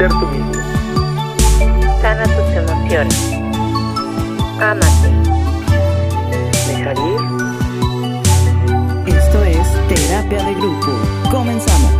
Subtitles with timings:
[0.00, 0.54] ser tú mismo.
[2.00, 3.32] Sana tus emociones.
[4.58, 5.10] Ámate.
[6.68, 7.20] Dejar ir.
[9.14, 10.98] Esto es Terapia de Grupo.
[11.30, 11.92] Comenzamos.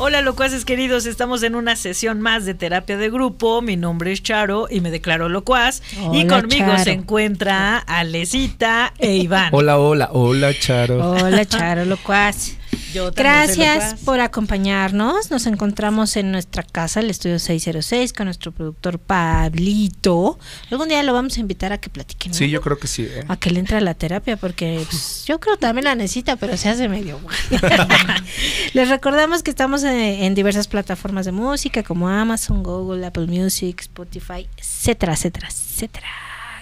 [0.00, 3.60] Hola locuaces queridos, estamos en una sesión más de terapia de grupo.
[3.60, 5.82] Mi nombre es Charo y me declaro locuaz.
[6.12, 6.84] y conmigo Charo.
[6.84, 9.48] se encuentra Alecita e Iván.
[9.50, 11.10] Hola, hola, hola, Charo.
[11.10, 12.57] Hola, Charo Locuaz.
[12.92, 15.30] Yo también soy Gracias por acompañarnos.
[15.30, 20.38] Nos encontramos en nuestra casa, el estudio 606, con nuestro productor Pablito.
[20.70, 22.34] Algún día lo vamos a invitar a que platiquen.
[22.34, 23.02] Sí, yo creo que sí.
[23.02, 23.24] ¿eh?
[23.28, 26.36] A que le entre a la terapia, porque pues, yo creo que también la necesita,
[26.36, 27.20] pero se hace medio.
[27.20, 27.36] guay.
[28.72, 33.80] Les recordamos que estamos en, en diversas plataformas de música como Amazon, Google, Apple Music,
[33.80, 36.08] Spotify, etcétera, etcétera, etcétera.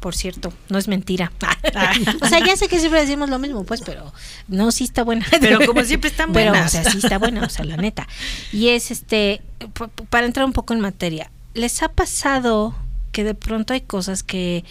[0.00, 1.32] Por cierto, no es mentira.
[2.20, 4.12] o sea, ya sé que siempre decimos lo mismo, pues, pero
[4.46, 5.26] no, sí está buena.
[5.40, 6.74] Pero como siempre están Pero, buenas.
[6.74, 8.06] o sea, sí está buena, o sea, la neta.
[8.52, 9.42] Y es este,
[10.10, 12.74] para entrar un poco en materia, ¿les ha pasado
[13.12, 14.64] que de pronto hay cosas que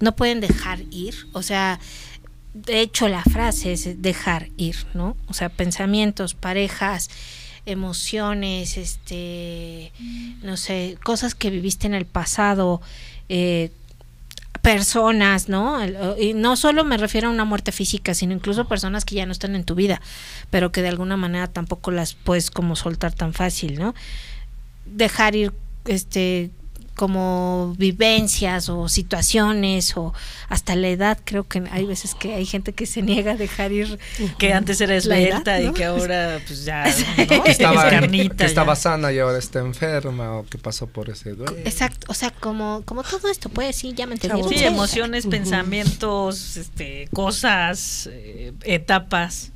[0.00, 1.14] no pueden dejar ir?
[1.32, 1.78] O sea,
[2.54, 5.16] de hecho la frase es dejar ir, ¿no?
[5.28, 7.10] O sea, pensamientos, parejas,
[7.66, 9.92] emociones, este,
[10.42, 12.80] no sé, cosas que viviste en el pasado,
[13.28, 13.70] eh,
[14.60, 15.78] personas, ¿no?
[16.18, 19.32] Y no solo me refiero a una muerte física, sino incluso personas que ya no
[19.32, 20.00] están en tu vida,
[20.50, 23.94] pero que de alguna manera tampoco las puedes como soltar tan fácil, ¿no?
[24.86, 25.52] Dejar ir,
[25.86, 26.50] este,
[26.94, 30.12] como vivencias o situaciones o
[30.48, 33.72] hasta la edad, creo que hay veces que hay gente que se niega a dejar
[33.72, 33.98] ir
[34.38, 35.74] Que antes era La esbelta edad, y ¿no?
[35.74, 36.84] que ahora pues ya.
[37.30, 37.44] ¿no?
[37.44, 38.80] Estaba, carnita que estaba ya.
[38.80, 41.56] sana y ahora está enferma o que pasó por ese duelo.
[41.64, 44.50] Exacto, o sea, como, como todo esto, pues sí, ya me entendieron.
[44.50, 49.52] Sí, emociones, pensamientos, este, cosas, eh, etapas,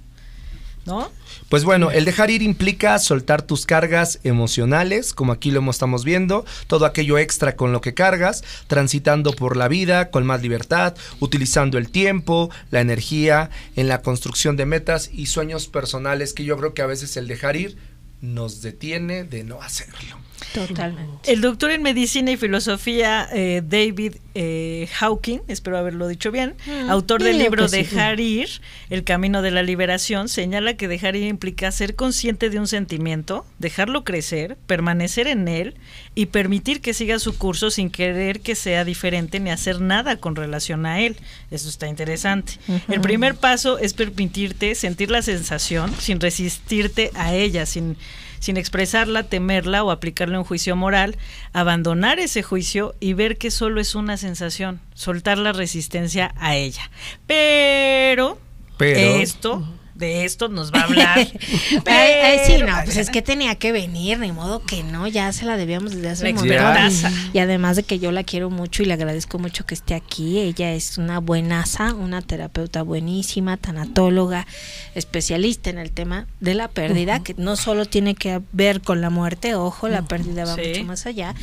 [0.86, 1.10] ¿no?
[1.48, 6.44] Pues bueno, el dejar ir implica soltar tus cargas emocionales, como aquí lo estamos viendo,
[6.66, 11.78] todo aquello extra con lo que cargas, transitando por la vida con más libertad, utilizando
[11.78, 16.74] el tiempo, la energía en la construcción de metas y sueños personales que yo creo
[16.74, 17.76] que a veces el dejar ir
[18.20, 20.18] nos detiene de no hacerlo.
[20.52, 21.32] Totalmente.
[21.32, 26.90] El doctor en medicina y filosofía eh, David eh, Hawking, espero haberlo dicho bien, Mm,
[26.90, 27.78] autor del libro sí.
[27.78, 28.48] Dejar ir,
[28.90, 33.46] el camino de la liberación, señala que dejar ir implica ser consciente de un sentimiento,
[33.58, 35.74] dejarlo crecer, permanecer en él
[36.14, 40.36] y permitir que siga su curso sin querer que sea diferente ni hacer nada con
[40.36, 41.16] relación a él.
[41.50, 42.54] Eso está interesante.
[42.88, 47.96] El primer paso es permitirte sentir la sensación sin resistirte a ella, sin
[48.38, 51.16] sin expresarla, temerla o aplicarle un juicio moral,
[51.52, 56.90] abandonar ese juicio y ver que solo es una sensación, soltar la resistencia a ella.
[57.26, 58.38] Pero,
[58.78, 61.18] Pero- esto, de esto nos va a hablar.
[61.86, 65.06] Ay, ay, sí, Pero- no, pues es que tenía que venir, ni modo que no,
[65.06, 66.92] ya se la debíamos desde hace un montón.
[67.32, 70.38] Y además de que yo la quiero mucho y le agradezco mucho que esté aquí,
[70.38, 74.46] ella es una buenaza, una terapeuta buenísima, tanatóloga,
[74.94, 79.10] especialista en el tema de la pérdida, que no solo tiene que ver con la
[79.10, 80.62] muerte, ojo, la pérdida va Sí.
[80.68, 81.34] mucho más allá.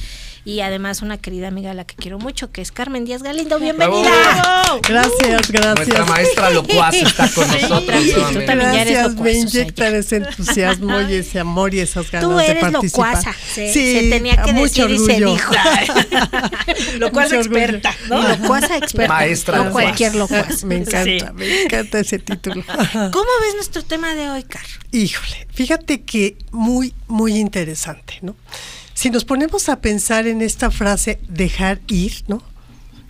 [0.45, 3.59] Y además una querida amiga a la que quiero mucho, que es Carmen Díaz Galindo,
[3.59, 3.63] ¡Bravo!
[3.63, 4.11] bienvenida.
[4.89, 6.07] Gracias, Nuestra gracias.
[6.09, 8.03] maestra locuaz está con nosotros.
[8.03, 11.79] sí, tú también ya eres Gracias, locuaz, me inyectan ese entusiasmo y ese amor y
[11.79, 13.15] esas ganas Tú de eres participar.
[13.15, 15.31] locuaza, se, Sí, se tenía que mucho decir y se orgullo.
[15.31, 15.53] dijo.
[16.97, 17.61] Lo cual Mucho es orgullo.
[17.63, 18.27] experta, ¿no?
[18.27, 19.13] Locuaza experta.
[19.13, 19.83] Maestra no locuaz.
[19.83, 20.63] cualquier locuaz.
[20.65, 21.19] Me encanta, Sí.
[21.35, 22.63] me encanta ese título.
[22.65, 24.65] ¿Cómo ves nuestro tema de hoy, Car?
[24.91, 28.35] Híjole, fíjate que muy, muy interesante, ¿no?
[29.03, 32.41] Si nos ponemos a pensar en esta frase dejar ir, ¿no?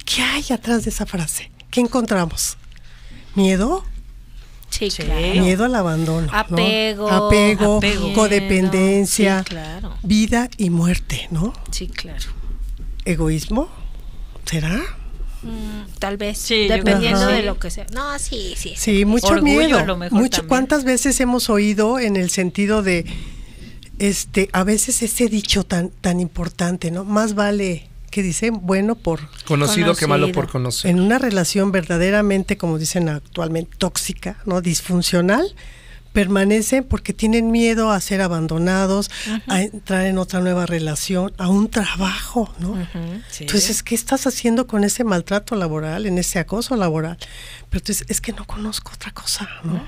[0.04, 1.52] ¿Qué hay atrás de esa frase?
[1.70, 2.58] ¿Qué encontramos?
[3.36, 3.84] ¿Miedo?
[4.72, 5.04] Sí, Sí.
[5.04, 5.22] claro.
[5.40, 6.26] Miedo al abandono.
[6.32, 6.36] ¿no?
[6.36, 7.12] Apego.
[7.12, 7.80] Apego,
[8.16, 9.96] codependencia, Sí, claro.
[10.02, 11.54] vida y muerte, ¿no?
[11.70, 12.26] Sí, claro.
[13.06, 13.70] ¿Egoísmo?
[14.46, 14.82] ¿Será?
[15.44, 16.40] Mm, tal vez.
[16.40, 17.86] Sí, dependiendo de lo que sea.
[17.94, 18.74] No, sí, sí.
[18.76, 19.78] Sí, mucho Orgullo miedo.
[19.78, 20.48] a lo mejor mucho.
[20.48, 23.06] ¿Cuántas veces hemos oído en el sentido de,
[24.04, 27.06] este, a veces ese dicho tan, tan importante, ¿no?
[27.06, 30.42] Más vale que dicen bueno por Conocido, que malo Conocido.
[30.42, 30.92] por conocer.
[30.92, 34.60] en una relación verdaderamente, como dicen actualmente, tóxica, ¿no?
[34.60, 35.56] Disfuncional,
[36.12, 39.10] permanecen porque tienen miedo a ser abandonados,
[39.48, 42.76] a entrar en otra nueva relación, a un trabajo, ¿no?
[43.32, 43.46] Sí.
[43.46, 47.18] Entonces, ¿qué estás haciendo con ese maltrato laboral, en ese acoso laboral?
[47.70, 49.82] Pero entonces, es que no conozco otra cosa, ¿no?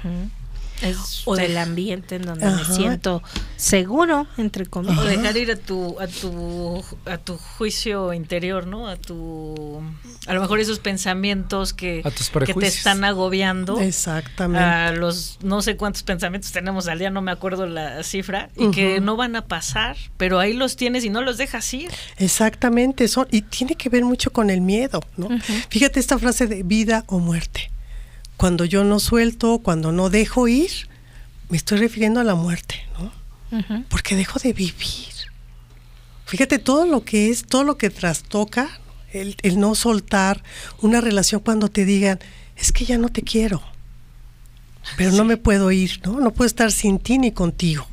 [0.82, 2.58] Es O del de- ambiente en donde Ajá.
[2.70, 3.24] me siento
[3.56, 5.00] seguro, entre comillas.
[5.00, 8.88] O dejar ir a tu, a tu, a tu juicio interior, ¿no?
[8.88, 9.82] A tu,
[10.28, 13.80] a lo mejor esos pensamientos que, A tus que te están agobiando.
[13.80, 14.64] Exactamente.
[14.64, 18.72] A los no sé cuántos pensamientos tenemos al día, no me acuerdo la cifra, y
[18.72, 21.92] que no van a pasar, pero ahí los tienes y no los dejas ir.
[22.18, 25.30] Exactamente, son, y tiene que ver mucho con el miedo, ¿no?
[25.70, 27.72] Fíjate esta frase de vida o muerte.
[28.38, 30.72] Cuando yo no suelto, cuando no dejo ir,
[31.50, 33.12] me estoy refiriendo a la muerte, ¿no?
[33.90, 35.14] Porque dejo de vivir.
[36.26, 38.80] Fíjate todo lo que es, todo lo que trastoca,
[39.14, 40.44] el, el no soltar
[40.82, 42.20] una relación cuando te digan,
[42.58, 43.62] es que ya no te quiero,
[44.98, 46.20] pero no me puedo ir, ¿no?
[46.20, 47.88] No puedo estar sin ti ni contigo.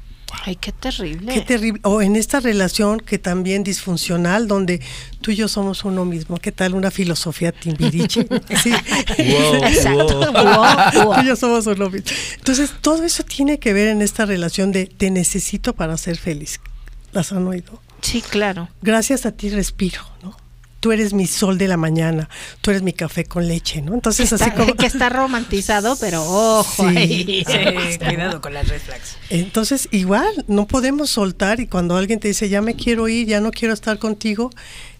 [0.44, 1.32] Ay, qué terrible.
[1.32, 1.80] Qué terrible.
[1.84, 4.80] O en esta relación que también disfuncional, donde
[5.20, 6.38] tú y yo somos uno mismo.
[6.38, 8.26] ¿Qué tal una filosofía timbiriche?
[8.62, 8.70] Sí.
[8.70, 10.32] Wow, Exacto.
[10.32, 10.32] wow.
[10.32, 11.14] Wow, wow.
[11.14, 12.10] Tú y yo somos uno mismo.
[12.38, 16.60] Entonces, todo eso tiene que ver en esta relación de te necesito para ser feliz.
[17.12, 17.80] ¿Las han oído?
[18.00, 18.68] Sí, claro.
[18.80, 20.36] Gracias a ti respiro, ¿no?
[20.82, 22.28] Tú eres mi sol de la mañana,
[22.60, 23.94] tú eres mi café con leche, ¿no?
[23.94, 24.74] Entonces, Está- así como...
[24.74, 26.96] que está romantizado, pero ojo Sí.
[26.96, 27.44] ahí.
[27.46, 29.16] Sí, cuidado con las red flags.
[29.30, 33.40] Entonces, igual, no podemos soltar y cuando alguien te dice, ya me quiero ir, ya
[33.40, 34.50] no quiero estar contigo,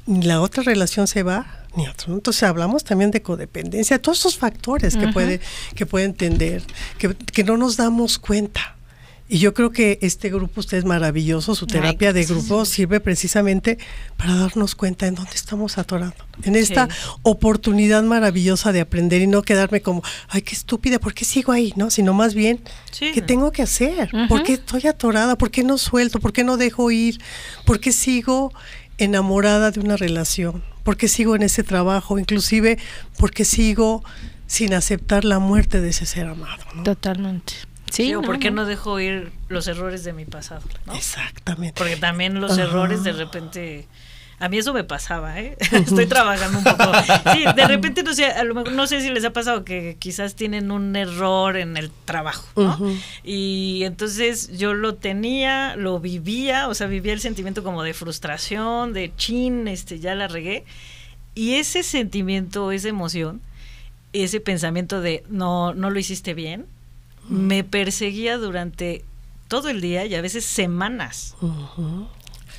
[0.07, 2.11] ni la otra relación se va, ni otro.
[2.11, 2.15] ¿no?
[2.15, 5.41] Entonces, hablamos también de codependencia, todos esos factores que, puede,
[5.75, 6.63] que puede entender,
[6.99, 8.77] que, que no nos damos cuenta.
[9.35, 13.79] Y yo creo que este grupo, usted es maravilloso, su terapia de grupo sirve precisamente
[14.19, 16.17] para darnos cuenta en dónde estamos atorando.
[16.43, 16.93] En esta Sí.
[17.23, 21.73] oportunidad maravillosa de aprender y no quedarme como, ay, qué estúpida, ¿por qué sigo ahí?
[21.77, 21.89] ¿No?
[21.89, 23.13] Sino más bien, Sí.
[23.15, 24.11] ¿qué tengo que hacer?
[24.29, 24.45] ¿Por Ujú.
[24.45, 25.37] qué estoy atorada?
[25.39, 26.21] ¿Por qué no suelto?
[26.21, 27.19] ¿Por qué no dejo ir?
[27.65, 28.53] ¿Por qué sigo
[28.99, 30.63] enamorada de una relación?
[30.85, 32.19] ¿Por qué sigo en ese trabajo?
[32.19, 32.77] Inclusive,
[33.17, 34.05] ¿por qué sigo
[34.47, 36.63] sin aceptar la muerte de ese ser amado?
[36.75, 36.83] ¿no?
[36.83, 37.55] Totalmente.
[37.93, 40.63] Sí, Sí, o ¿por qué no dejo ir los errores de mi pasado?
[40.87, 40.95] ¿no?
[40.95, 41.75] Exactamente.
[41.77, 42.63] Porque también los Ajá.
[42.63, 43.87] errores de repente...
[44.39, 45.57] A mí eso me pasaba, ¿eh?
[45.73, 46.91] Estoy trabajando un poco.
[47.33, 49.97] Sí, de repente no sé, a lo mejor no sé si les ha pasado que
[50.01, 52.77] quizás tienen un error en el trabajo, ¿no?
[53.23, 58.93] Y entonces yo lo tenía, lo vivía, o sea, vivía el sentimiento como de frustración,
[58.93, 60.65] de chin, este, ya la regué.
[61.37, 63.43] Y ese sentimiento, esa emoción,
[64.13, 66.67] ese pensamiento de no, no lo hiciste bien,
[67.33, 69.05] me perseguía durante
[69.49, 71.35] todo el día y a veces semanas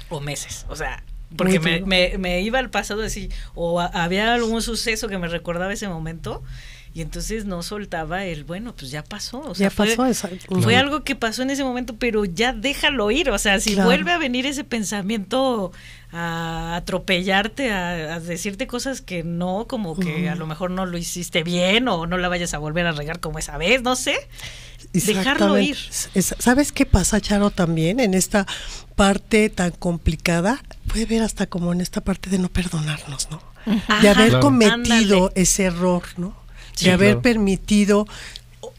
[0.10, 0.66] o meses.
[0.70, 1.04] O sea,
[1.36, 1.82] porque me,
[2.12, 5.88] me, me iba al pasado así, o a- había algún suceso que me recordaba ese
[5.88, 6.44] momento,
[6.96, 9.40] y entonces no soltaba el, bueno, pues ya pasó.
[9.40, 10.30] O sea, ya fue, pasó esa.
[10.62, 13.30] fue algo que pasó en ese momento, pero ya déjalo ir.
[13.32, 13.88] O sea, si Claro.
[13.90, 15.72] vuelve a venir ese pensamiento
[16.12, 20.98] a atropellarte, a, a decirte cosas que no, como que a lo mejor no lo
[21.00, 24.16] hiciste bien o no la vayas a volver a regar como esa vez, no sé.
[24.94, 25.78] Dejarlo ir.
[26.14, 28.46] Es- ¿Sabes qué pasa, Charo, también en esta
[28.96, 30.62] parte tan complicada?
[30.88, 33.42] Puede ver hasta como en esta parte de no perdonarnos, ¿no?
[33.66, 34.12] De Ajá.
[34.12, 34.40] haber Claro.
[34.42, 35.32] cometido Ándale.
[35.36, 36.36] ese error, ¿no?
[36.76, 37.22] Sí, de haber claro.
[37.22, 38.08] permitido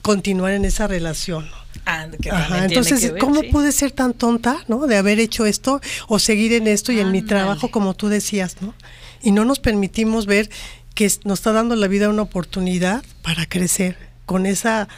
[0.02, 1.49] continuar en esa relación.
[1.86, 3.48] Ah, que Ajá, entonces, que ver, ¿cómo sí.
[3.48, 4.86] pude ser tan tonta, no?
[4.86, 8.56] De haber hecho esto o seguir en esto y en mi trabajo, como tú decías,
[8.60, 8.74] ¿no?
[9.22, 10.51] Y no nos permitimos ver
[10.94, 13.96] que nos está dando la vida una oportunidad para crecer
[14.27, 14.89] con esa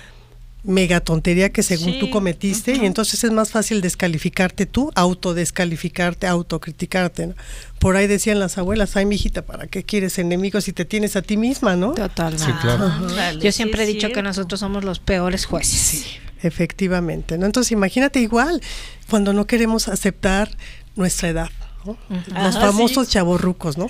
[0.66, 6.26] mega tontería que según Sí, tú cometiste y entonces es más fácil descalificarte tú, autodescalificarte,
[6.26, 7.34] autocriticarte, ¿no?
[7.78, 11.22] Por ahí decían las abuelas, ay, mijita, ¿para qué quieres enemigos si te tienes a
[11.22, 11.92] ti misma, no?
[11.94, 12.44] Totalmente.
[12.44, 12.90] Sí, claro.
[13.34, 16.06] Yo sí siempre he dicho que nosotros somos los peores jueces.
[16.42, 17.46] Efectivamente, ¿no?
[17.46, 18.60] Entonces imagínate igual
[19.08, 20.50] cuando no queremos aceptar
[20.96, 21.50] nuestra edad,
[21.86, 21.96] ¿no?
[22.44, 23.12] Los Ajá, famosos sí.
[23.14, 23.88] chavorrucos, ¿no?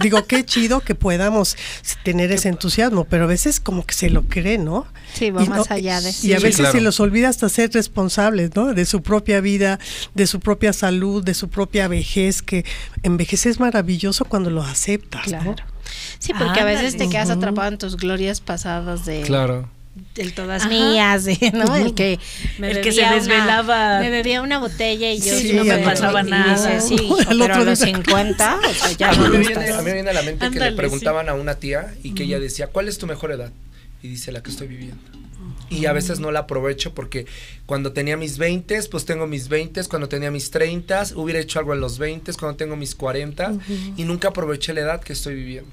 [0.00, 1.56] Digo, qué chido que podamos
[2.04, 4.86] tener ese entusiasmo, pero a veces como que se lo creen, ¿no?
[5.12, 6.72] Sí, va Y más no- allá de Y a Sí, veces claro.
[6.72, 8.72] se los olvida hasta ser responsables, ¿no?
[8.74, 9.78] De su propia vida,
[10.14, 12.64] de su propia salud, de su propia vejez, que
[13.02, 15.40] envejecer es maravilloso cuando lo aceptas, ¿no?
[15.54, 15.64] Claro.
[16.18, 19.68] Sí, porque a veces te quedas atrapado en tus glorias pasadas de Claro.
[20.14, 20.68] Del todas Ajá.
[20.70, 21.74] mías, de, ¿no?
[21.76, 22.18] El que
[22.58, 23.90] me El que bebía se desvelaba.
[23.90, 26.68] Una, me bebía una botella y yo Sí, no me pasaba otro nada.
[26.70, 26.80] día.
[26.80, 26.96] sí,
[27.26, 27.94] Al pero otro a los día.
[27.96, 30.58] 50, o sea, ya a, mí viene, a mí me viene a la mente que
[30.60, 33.52] le preguntaban a una tía y que ella decía, ¿cuál es tu mejor edad?
[34.02, 35.02] Y dice, la que estoy viviendo.
[35.70, 37.26] Y a veces no la aprovecho porque
[37.66, 41.72] cuando tenía mis 20, pues tengo mis 20, cuando tenía mis 30, hubiera hecho algo
[41.74, 43.54] en los 20, cuando tengo mis 40
[43.96, 45.70] y nunca aproveché la edad que estoy viviendo.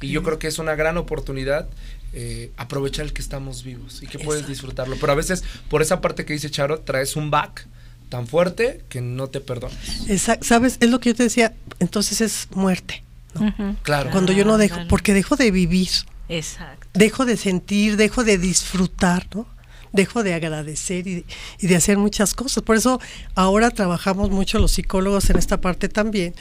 [0.00, 1.68] Y yo creo que es una gran oportunidad
[2.12, 4.52] eh, aprovechar el que estamos vivos y que puedes Exacto.
[4.52, 4.96] disfrutarlo.
[5.00, 7.66] Pero a veces, por esa parte que dice Charo, traes un back
[8.08, 9.76] tan fuerte que no te perdonas.
[10.08, 10.78] Esa- ¿Sabes?
[10.80, 11.54] Es lo que yo te decía.
[11.80, 13.02] Entonces es muerte.
[13.34, 13.76] ¿no?
[13.82, 14.10] Claro.
[14.10, 15.90] Cuando yo no dejo, porque dejo de vivir,
[16.30, 16.86] Exacto.
[16.94, 19.46] dejo de sentir, dejo de disfrutar, ¿no?
[19.92, 21.24] Dejo de agradecer y,
[21.58, 22.62] y de hacer muchas cosas.
[22.62, 23.00] Por eso
[23.34, 26.34] ahora trabajamos mucho los psicólogos en esta parte también,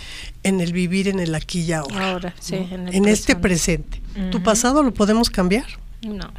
[0.43, 2.11] en el vivir en el aquí y ahora.
[2.11, 4.01] Ahora, sí, en, el en este presente.
[4.31, 5.65] ¿Tu pasado lo podemos cambiar?
[6.01, 6.31] No.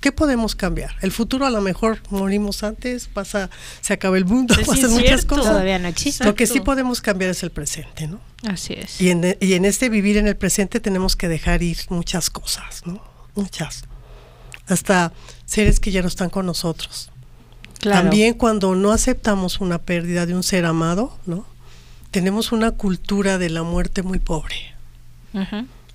[0.00, 0.94] ¿Qué podemos cambiar?
[1.02, 3.50] El futuro a lo mejor morimos antes, pasa,
[3.82, 5.26] se acaba el mundo, Sí, pasan muchas cierto.
[5.36, 5.52] cosas.
[5.52, 6.24] Todavía no existe.
[6.24, 8.18] Lo que sí podemos cambiar es el presente, ¿no?
[8.48, 8.98] Así es.
[8.98, 12.82] Y en, y en este vivir en el presente tenemos que dejar ir muchas cosas,
[12.86, 13.02] ¿no?
[13.34, 13.84] Muchas.
[14.70, 15.12] Hasta
[15.46, 17.10] seres que ya no están con nosotros.
[17.78, 18.02] Claro.
[18.02, 21.46] También cuando no aceptamos una pérdida de un ser amado, ¿no?
[22.10, 24.56] Tenemos una cultura de la muerte muy pobre.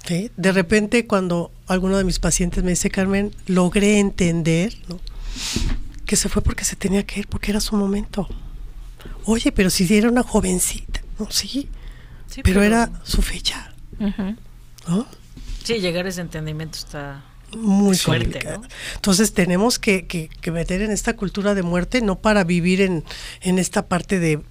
[0.07, 4.99] De repente cuando alguno de mis pacientes me dice, Carmen, logré entender, ¿no?
[6.05, 8.27] Que se fue porque se tenía que ir, porque era su momento.
[9.25, 11.29] Oye, pero si era una jovencita, ¿no?
[11.31, 11.69] Sí,
[12.27, 13.73] Sí, pero era su fecha.
[13.99, 15.07] ¿no?
[15.63, 17.23] Sí, llegar a ese entendimiento está...
[17.55, 18.61] muy Fuerte, complicado.
[18.61, 18.67] ¿no?
[18.95, 23.03] Entonces tenemos que, que- que meter en esta cultura de muerte, no para vivir en,
[23.41, 24.41] en esta parte de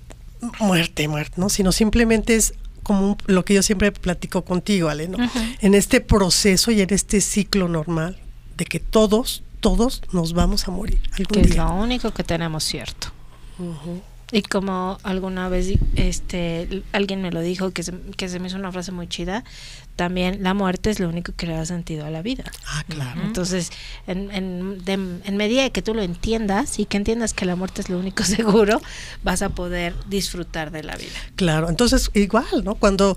[0.61, 1.49] muerte, muerte, ¿no?
[1.49, 5.19] Sino simplemente es como un- lo que yo siempre platico contigo, Ale, ¿no?
[5.61, 8.19] En este proceso y en este ciclo normal
[8.57, 12.63] de que todos, todos nos vamos a morir algún Que es lo único que tenemos
[12.65, 13.09] cierto.
[14.33, 18.57] Y como alguna vez este alguien me lo dijo, que se, que se me hizo
[18.57, 19.45] una frase muy chida,
[19.97, 22.45] también la muerte es lo único que le da sentido a la vida.
[22.67, 23.23] Ah, claro.
[23.23, 23.71] Entonces,
[24.07, 24.93] en, en, de-
[25.25, 27.99] en medida de que tú lo entiendas y que entiendas que la muerte es lo
[27.99, 28.81] único seguro,
[29.23, 31.13] vas a poder disfrutar de la vida.
[31.37, 32.75] Claro, entonces igual, ¿no?
[32.75, 33.17] Cuando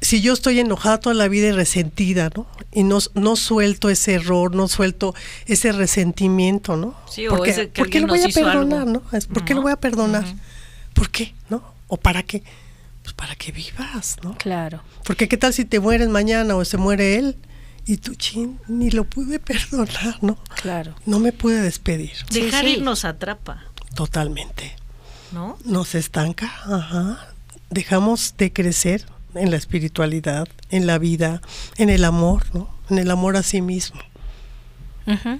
[0.00, 2.46] si yo estoy enojada toda la vida y resentida, ¿no?
[2.72, 5.14] Y no, no suelto ese error, no suelto
[5.46, 6.94] ese resentimiento, ¿no?
[7.08, 9.02] Sí, o Porque, ese que ¿Por qué lo voy a perdonar, algo.
[9.10, 9.16] no?
[9.16, 10.24] Es, ¿Por qué lo voy a perdonar?
[10.92, 11.62] ¿Por qué, no?
[11.88, 12.42] ¿O para qué?
[13.06, 14.36] Pues para que vivas, ¿no?
[14.36, 14.82] Claro.
[15.04, 17.36] Porque qué tal si te mueres mañana o se muere él
[17.84, 20.36] y tú, chin, ni lo pude perdonar, ¿no?
[20.60, 20.96] Claro.
[21.06, 22.10] No me pude despedir.
[22.32, 22.70] Dejar sí.
[22.72, 23.62] ir nos atrapa,
[23.94, 24.74] Totalmente.
[25.30, 25.56] ¿no?
[25.64, 27.28] nos estanca, ajá.
[27.70, 31.42] Dejamos de crecer en la espiritualidad, en la vida,
[31.76, 32.68] en el amor, ¿no?
[32.90, 34.00] En el amor a sí mismo.
[35.06, 35.38] Ujú.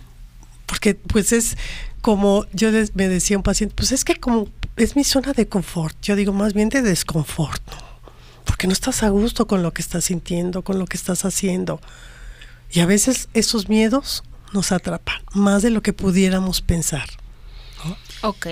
[0.66, 1.56] Porque pues es
[2.00, 5.96] como yo me decía un paciente, pues es que como es mi zona de confort,
[6.02, 7.86] yo digo más bien de desconfort, ¿no?
[8.44, 11.80] Porque no estás a gusto con lo que estás sintiendo, con lo que estás haciendo.
[12.70, 17.08] Y a veces esos miedos nos atrapan, más de lo que pudiéramos pensar.
[18.22, 18.46] Ok.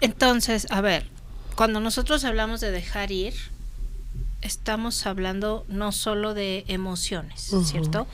[0.00, 1.08] Entonces, a ver,
[1.54, 3.34] cuando nosotros hablamos de dejar ir,
[4.46, 8.06] estamos hablando no solo de emociones, ¿cierto?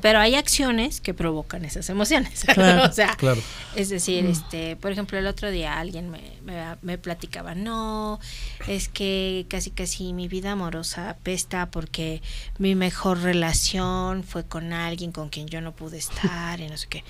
[0.00, 2.44] Pero hay acciones que provocan esas emociones.
[2.54, 3.40] Claro, o sea, claro.
[3.74, 8.20] es decir, este, por ejemplo, el otro día alguien me, me, me platicaba, no,
[8.68, 12.22] es que casi casi mi vida amorosa apesta porque
[12.58, 16.86] mi mejor relación fue con alguien con quien yo no pude estar y no sé
[16.86, 17.04] qué.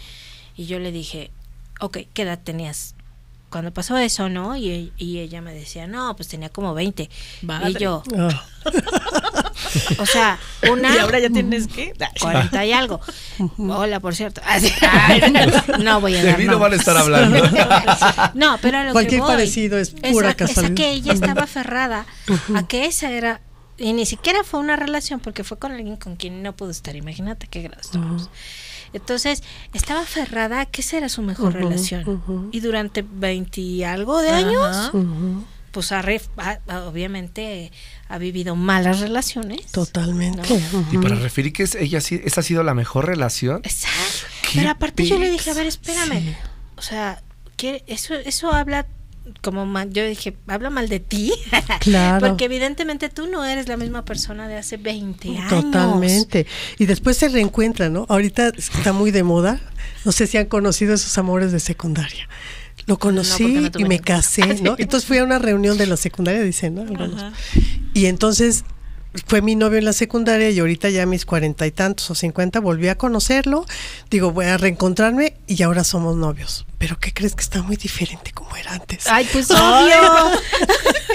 [0.57, 1.31] Y yo le dije,
[1.81, 2.95] ok, ¿qué edad tenías?
[3.55, 4.57] Cuando pasó eso, ¿no?
[4.57, 7.09] Y, y ella me decía, no, pues tenía como 20.
[7.43, 7.71] Madre.
[7.71, 8.45] Y yo, Ah,
[9.99, 10.41] o sea,
[10.73, 10.93] una...
[10.93, 11.93] Y ahora ya tienes que...
[12.21, 13.01] 40 y algo.
[13.59, 14.41] Hola, por cierto.
[14.45, 14.73] Así-
[15.79, 17.41] no voy a De dar mí no van a estar hablando.
[18.35, 20.75] No, pero a lo Cualquier que voy, parecido es pura esa- esa casualidad.
[20.75, 22.07] que ella estaba aferrada
[22.57, 23.41] a que esa era
[23.79, 26.97] y ni siquiera fue una relación porque fue con alguien con quien no pudo estar.
[26.97, 28.31] Imagínate qué grado estábamos.
[28.95, 29.43] Entonces,
[29.75, 32.49] estaba aferrada a que esa era su mejor relación.
[32.53, 34.91] Y durante 20 y algo de años,
[35.73, 37.73] pues ha re- ha- obviamente
[38.09, 39.67] ha vivido malas relaciones.
[39.73, 40.49] Totalmente.
[40.73, 40.87] No.
[40.93, 43.61] Y para referir que es, ella sí- esa ha sido la mejor relación.
[43.65, 44.27] Exacto.
[44.43, 46.21] ¿Qué Pero aparte yo le dije, a ver, espérame.
[46.21, 46.35] Sí.
[46.77, 47.23] O sea,
[47.57, 48.87] que eso, eso habla
[49.43, 51.33] como mal, yo dije, habla mal de ti.
[51.81, 52.27] Claro.
[52.27, 55.49] Porque evidentemente tú no eres la misma persona de hace 20 años.
[55.51, 56.47] Totalmente.
[56.79, 58.07] Y después se reencuentran, ¿no?
[58.09, 59.61] Ahorita está muy de moda.
[60.05, 62.29] No sé si han conocido esos amores de secundaria.
[62.87, 64.77] Lo conocí no y me casé, ¿no?
[64.79, 66.83] Entonces fui a una reunión de la secundaria, dicen, ¿no?
[66.83, 67.23] Algunos.
[67.93, 68.65] Y entonces
[69.27, 72.15] fue mi novio en la secundaria y ahorita ya a mis cuarenta y tantos o
[72.15, 73.65] cincuenta volví a conocerlo.
[74.11, 76.67] Digo, voy a reencontrarme y ahora somos novios.
[76.79, 79.07] pero ¿qué crees que está muy diferente como era antes?
[79.07, 80.33] Ay, pues obvio.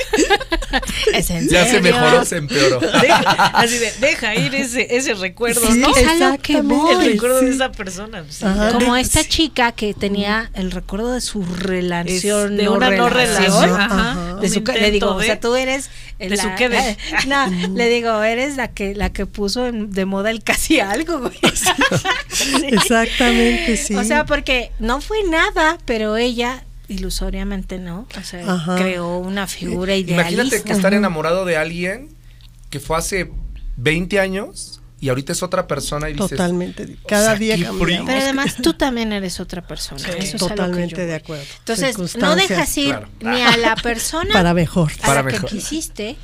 [1.13, 2.79] ¿Es en Ya se mejoró, se empeoró.
[2.79, 5.95] Deja, así de, deja ir ese, ese recuerdo, Sí, ¿no?
[5.95, 7.05] es a lo que voy.
[7.05, 8.23] El recuerdo de esa persona.
[8.29, 8.45] sí.
[8.45, 8.71] Ajá.
[8.71, 9.29] Como esta sí.
[9.29, 14.37] chica que tenía el recuerdo de su relación, Es de una no relación, ajá.
[14.41, 16.97] De su, le digo, o sea, tú eres de su qué de.
[17.73, 21.33] le digo, eres la que la que puso en- de moda el casi algo, güey.
[22.63, 23.95] Exactamente, sí.
[23.95, 28.75] O sea, porque no fue nada, pero ella ilusoriamente no, o sea, Ajá.
[28.75, 30.31] creó una figura idealista.
[30.31, 32.09] Imagínate que estar enamorado de alguien
[32.69, 33.29] que fue hace
[33.77, 36.97] 20 años y ahorita es otra persona y dices, Totalmente.
[37.07, 38.05] Cada sea, día cambiamos.
[38.05, 39.99] Pero además tú también eres otra persona.
[39.99, 40.09] Sí.
[40.17, 41.43] Eso es que Totalmente yo de acuerdo.
[41.59, 43.07] Entonces, no dejas ir Claro.
[43.21, 44.91] ni a la persona Para mejor.
[45.03, 45.49] a Para la mejor.
[45.49, 46.17] que quisiste,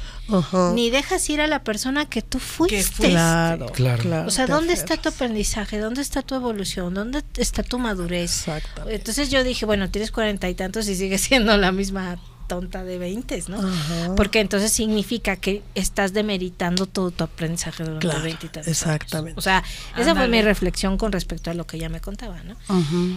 [0.73, 2.81] ni dejas ir a la persona que tú fuiste.
[2.83, 3.09] fuiste.
[3.11, 4.01] Claro, Claro.
[4.01, 4.27] claro.
[4.27, 5.77] O sea, ¿dónde está tu aprendizaje?
[5.79, 6.93] ¿Dónde está tu evolución?
[6.93, 8.45] ¿Dónde está tu madurez?
[8.87, 12.97] Entonces yo dije, bueno, tienes cuarenta y tantos y sigues siendo la misma tonta de
[12.97, 13.57] veintes, ¿no?
[13.59, 14.15] Ajá.
[14.15, 19.31] Porque entonces significa que estás demeritando todo tu aprendizaje durante Claro, veinte y tantos exactamente.
[19.31, 19.37] años.
[19.37, 19.63] O sea,
[19.97, 22.55] esa fue mi reflexión con respecto a lo que ella me contaba, ¿no?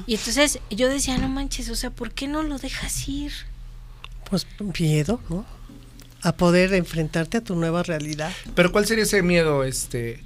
[0.07, 3.33] Y entonces yo decía, no manches, o sea, ¿por qué no lo dejas ir?
[4.29, 4.47] Pues
[4.79, 5.45] miedo, ¿no?
[6.23, 8.33] A poder enfrentarte a tu nueva realidad.
[8.55, 10.23] Pero ¿cuál sería ese miedo, este,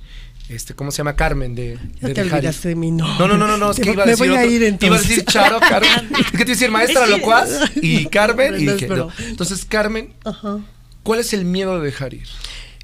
[0.49, 2.49] este, cómo se llama Carmen de, Ya de te dejar ir?
[2.49, 3.19] olvidaste de mí, no.
[3.19, 4.53] No, no, no, no, no, es Te que iba a me decir voy a ir
[4.63, 5.09] iba a entonces.
[5.09, 6.11] decir Charo, Carmen.
[6.21, 9.25] Es que te iba a decir maestra locuaz y Carmen y No, dije, pero- no.
[9.27, 10.59] Entonces, Carmen, Ajá.
[11.03, 12.27] ¿cuál es el miedo de dejar ir?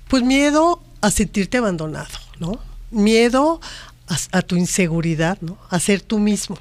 [0.09, 2.59] Pues miedo a sentirte abandonado, ¿no?
[2.91, 3.61] Miedo
[4.09, 5.59] a, a tu inseguridad, ¿no?
[5.69, 6.59] A ser tú mismo,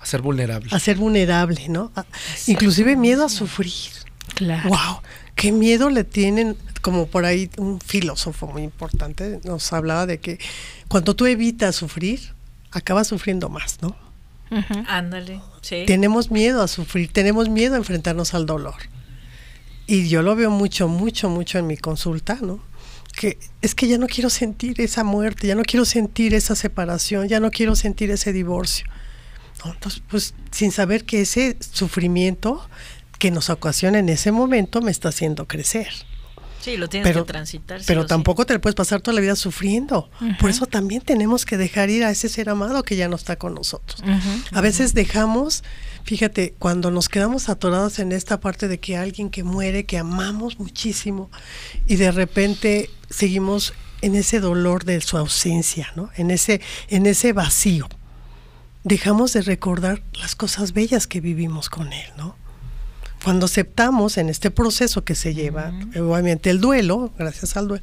[0.00, 0.68] A ser vulnerable.
[0.70, 1.90] a ser vulnerable, ¿no?
[1.96, 2.04] A-
[2.46, 3.72] inclusive miedo a sufrir.
[4.34, 4.68] Claro.
[4.68, 5.00] Wow,
[5.34, 10.38] qué miedo le tienen, como por ahí un filósofo muy importante nos hablaba de que
[10.86, 12.32] cuando tú evitas sufrir,
[12.70, 13.96] acabas sufriendo más, ¿no?
[14.86, 15.82] Ándale, sí.
[15.84, 18.76] Tenemos miedo a sufrir, tenemos miedo a enfrentarnos al dolor.
[19.88, 22.60] Y yo lo veo mucho, mucho, mucho en mi consulta, ¿no?
[23.16, 27.26] Que es que ya no quiero sentir esa muerte, ya no quiero sentir esa separación,
[27.26, 28.86] ya no quiero sentir ese divorcio.
[29.64, 29.72] ¿no?
[29.72, 32.64] Entonces, pues sin saber que ese sufrimiento
[33.18, 35.88] que nos ocasiona en ese momento me está haciendo crecer.
[36.66, 37.80] Sí, lo tienes Pero, que transitar.
[37.86, 38.08] pero sí.
[38.08, 40.10] tampoco te puedes pasar toda la vida sufriendo.
[40.40, 43.36] Por eso también tenemos que dejar ir a ese ser amado que ya no está
[43.36, 44.02] con nosotros.
[44.50, 45.62] A veces dejamos,
[46.02, 50.58] fíjate, cuando nos quedamos atorados en esta parte de que alguien que muere, que amamos
[50.58, 51.30] muchísimo,
[51.86, 56.10] y de repente seguimos en ese dolor de su ausencia, ¿no?
[56.16, 57.88] En ese, en ese vacío.
[58.82, 62.34] Dejamos de recordar las cosas bellas que vivimos con él, ¿no?
[63.26, 67.82] Cuando aceptamos en este proceso que se lleva, obviamente el duelo, gracias al duelo,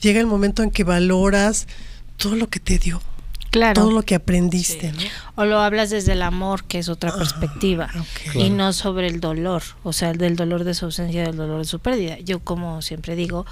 [0.00, 1.68] llega el momento en que valoras
[2.16, 3.00] todo lo que te dio,
[3.52, 3.80] Claro.
[3.82, 4.98] todo lo que aprendiste, ¿no?
[5.36, 8.34] O lo hablas desde el amor, que es otra perspectiva, ok.
[8.34, 11.66] y no sobre el dolor, o sea, del dolor de su ausencia, del dolor de
[11.66, 12.18] su pérdida.
[12.18, 13.46] Yo, como siempre digo,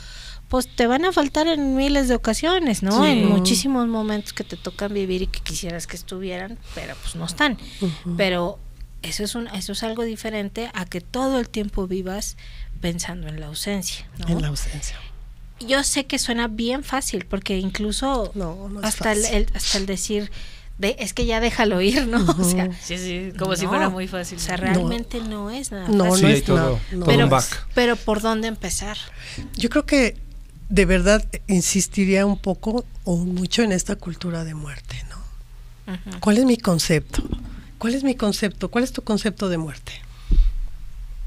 [0.49, 3.05] pues te van a faltar en miles de ocasiones, ¿no?
[3.05, 3.11] Sí.
[3.11, 7.27] En muchísimos momentos que te tocan vivir y que quisieras que estuvieran, pero pues no
[7.27, 7.57] están.
[8.17, 8.59] Pero
[9.03, 12.37] eso es un, eso es algo diferente a que todo el tiempo vivas
[12.81, 14.29] pensando en la ausencia, ¿no?
[14.29, 14.97] En la ausencia.
[15.61, 19.87] Yo sé que suena bien fácil, porque incluso No, no es hasta el, hasta el
[19.87, 20.31] decir
[20.79, 22.25] de, es que ya déjalo ir, ¿no?
[22.39, 24.39] O sea, Sí, sí, como si fuera muy fácil.
[24.39, 26.19] O sea, realmente no, es nada No, fácil.
[26.19, 26.99] Sí, no hay es todo, nada, no.
[27.01, 27.67] todo pero, un back.
[27.75, 28.97] pero por dónde empezar.
[29.57, 30.17] Yo creo que
[30.69, 35.19] de verdad insistiría un poco o mucho en esta cultura de muerte, ¿no?
[36.21, 37.23] ¿Cuál es mi concepto?
[37.79, 38.69] ¿Cuál es mi concepto?
[38.71, 39.93] ¿Cuál es tu concepto de muerte?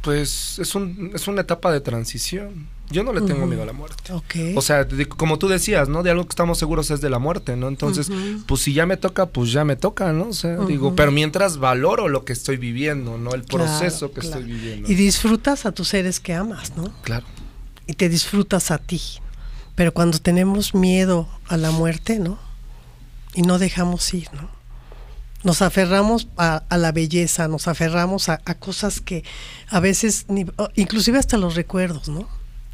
[0.01, 2.67] Pues es, un, es una etapa de transición.
[2.89, 4.11] Yo no le tengo miedo a la muerte.
[4.11, 4.35] Ok.
[4.57, 6.01] O sea, de- como tú decías, ¿no?
[6.03, 7.67] De algo que estamos seguros es de la muerte, ¿no?
[7.67, 8.09] Entonces,
[8.47, 10.29] pues si ya me toca, pues ya me toca, ¿no?
[10.29, 13.33] O sea, digo, pero mientras valoro lo que estoy viviendo, ¿no?
[13.33, 14.39] El Claro, proceso que claro.
[14.39, 14.91] estoy viviendo.
[14.91, 16.91] Y disfrutas a tus seres que amas, ¿no?
[17.03, 17.25] Claro.
[17.87, 19.01] y te disfrutas a ti.
[19.75, 22.39] Pero cuando tenemos miedo a la muerte, ¿no?
[23.33, 24.49] Y no dejamos ir, ¿no?
[25.43, 29.23] Nos aferramos a, a la belleza, nos aferramos a, a cosas que
[29.69, 32.27] a veces, ni- inclusive hasta los recuerdos, ¿no?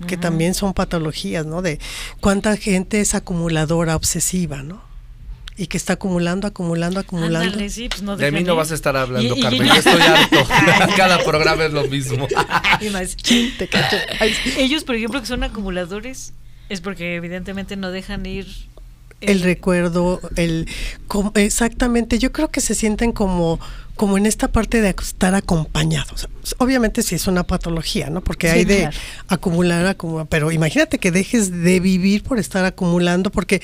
[0.05, 1.63] Que también son patologías, ¿no?
[1.63, 1.79] De
[2.19, 4.85] cuánta gente es acumuladora, obsesiva, ¿no?
[5.59, 7.39] Y que está acumulando, acumulando, acumulando.
[7.49, 9.65] Ándale, sí, pues no De mí no vas a estar hablando, Y- y- Carmen.
[9.67, 10.37] Yo estoy harto.
[10.95, 12.27] Cada programa es lo mismo.
[12.79, 13.15] Ay, más.
[13.17, 13.95] Te cacho.
[14.57, 16.33] Ellos, por ejemplo, que son acumuladores,
[16.69, 18.45] es porque evidentemente no dejan ir
[19.21, 20.67] el recuerdo, el
[21.35, 23.59] exactamente, yo creo que se sienten como
[23.97, 26.29] como en esta parte de estar acompañados.
[26.59, 28.21] Obviamente sí es una patología, ¿no?
[28.21, 28.97] Porque Sí, hay de claro.
[29.27, 33.59] acumular, acumular, pero imagínate que dejes de vivir por estar acumulando, porque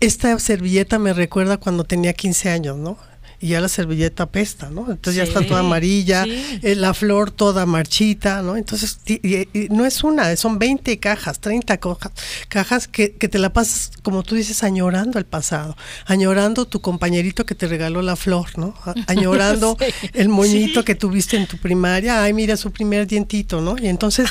[0.00, 2.98] esta servilleta me recuerda cuando tenía 15 años, ¿no?
[3.40, 4.80] Y ya la servilleta apesta, ¿no?
[4.90, 6.58] Entonces ya está toda amarilla, sí.
[6.62, 8.56] eh, la flor toda marchita, ¿no?
[8.56, 9.20] Entonces, y-
[9.56, 12.10] y no es una, son 20 cajas, 30 cojas,
[12.48, 17.46] cajas que, que te la pasas, como tú dices, añorando el pasado, añorando tu compañerito
[17.46, 18.74] que te regaló la flor, ¿no?
[19.06, 19.76] Añorando
[20.14, 23.76] el moñito que tuviste en tu primaria, ay, mira su primer dientito, ¿no?
[23.80, 24.28] Y entonces...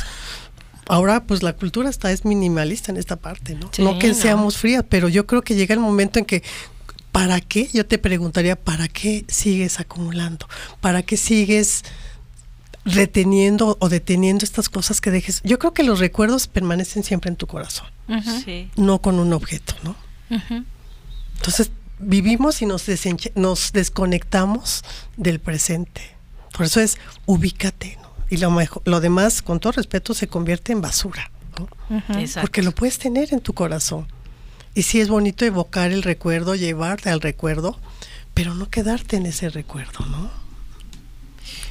[0.89, 3.69] Ahora, pues la cultura está es minimalista en esta parte, ¿no?
[3.73, 4.13] Sí, no que no.
[4.13, 6.43] seamos frías, pero yo creo que llega el momento en que
[7.17, 7.67] ¿para qué?
[7.73, 10.47] Yo te preguntaría, ¿para qué sigues acumulando?
[10.81, 11.83] ¿Para qué sigues
[12.85, 15.41] reteniendo o deteniendo estas cosas que dejes?
[15.43, 17.87] Yo creo que los recuerdos permanecen siempre en tu corazón,
[18.45, 18.69] Sí.
[18.75, 19.95] no con un objeto, ¿no?
[21.37, 22.85] Entonces, vivimos y nos,
[23.73, 24.83] desconectamos
[25.15, 26.15] del presente.
[26.55, 28.11] Por eso es ubícate, ¿no?
[28.29, 31.67] Y lo, mejor, lo demás, con todo respeto, se convierte en basura, ¿no?
[32.41, 34.05] Porque lo puedes tener en tu corazón.
[34.77, 37.79] Y sí es bonito evocar el recuerdo, llevarte al recuerdo,
[38.35, 40.29] pero no quedarte en ese recuerdo, ¿no?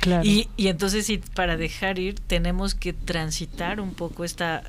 [0.01, 0.25] Claro.
[0.25, 4.65] Y, y entonces sí, para dejar ir tenemos que transitar un poco esta,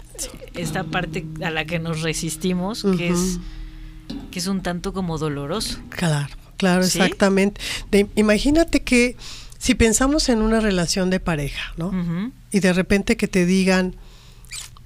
[0.53, 3.39] esta parte a la que nos resistimos, que es
[4.29, 5.79] que es un tanto como doloroso.
[5.89, 6.99] Claro, claro, ¿Sí?
[6.99, 7.59] exactamente.
[7.89, 9.17] De- imagínate que
[9.57, 11.91] si pensamos en una relación de pareja, ¿no?
[12.51, 13.95] Y de repente que te digan,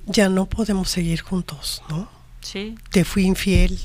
[0.06, 2.21] ya no podemos seguir juntos, ¿no?
[2.42, 2.76] Sí.
[2.92, 3.80] Te fui infiel,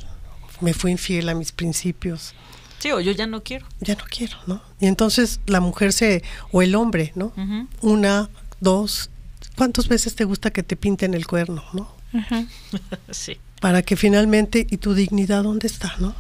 [0.61, 2.35] me fui infiel a mis principios,
[2.79, 3.67] Sí, o yo ya no quiero.
[3.81, 4.63] ya no quiero, ¿no?
[4.81, 7.33] Y entonces la mujer se, o el hombre, ¿no?
[7.81, 8.29] Una,
[8.61, 9.09] dos,
[9.57, 11.91] ¿cuántas veces te gusta que te pinten el cuerno, ¿no?
[13.11, 13.39] Sí.
[13.61, 16.15] Para que finalmente, ¿y tu dignidad dónde está, no?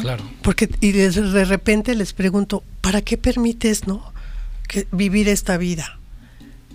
[0.00, 0.24] Claro.
[0.42, 4.12] Porque y de, de repente les pregunto, ¿para qué permites, no?
[4.68, 5.98] Que vivir esta vida.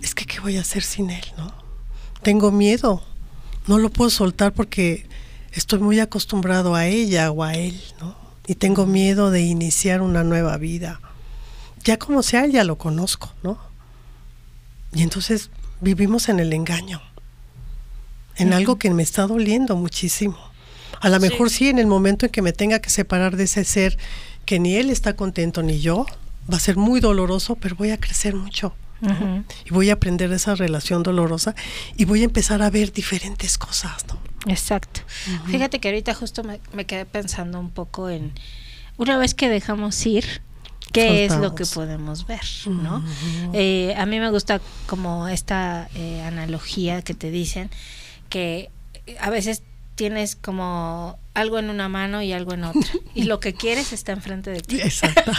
[0.02, 1.54] Es que qué voy a hacer sin él, ¿no?
[2.24, 3.04] Tengo miedo.
[3.68, 5.08] No lo puedo soltar porque
[5.52, 8.16] estoy muy acostumbrado a ella o a él, ¿no?
[8.48, 11.00] Y tengo miedo de iniciar una nueva vida.
[11.84, 13.60] Ya como sea, ya lo conozco, ¿no?
[14.94, 17.02] Y entonces vivimos en el engaño.
[18.38, 20.38] En algo que me está doliendo muchísimo.
[21.02, 21.30] A lo Sí.
[21.30, 23.98] mejor sí, en el momento en que me tenga que separar de ese ser
[24.46, 26.06] que ni él está contento ni yo,
[26.52, 28.74] va a ser muy doloroso, pero voy a crecer mucho.
[29.66, 31.56] Y voy a aprender de esa relación dolorosa
[31.96, 34.20] y voy a empezar a ver diferentes cosas, ¿no?
[34.52, 35.02] Exacto.
[35.48, 38.34] Fíjate que ahorita justo me, me quedé pensando un poco en
[38.98, 40.42] una vez que dejamos ir,
[40.92, 43.04] qué es lo que podemos ver, ¿no?
[43.54, 47.70] Eh, a mí me gusta como esta eh, analogía que te dicen
[48.28, 48.70] que
[49.06, 49.64] eh, a veces
[49.96, 52.82] tienes como algo en una mano y algo en otra
[53.16, 54.80] y lo que quieres está enfrente de ti.
[54.82, 55.32] Exacto.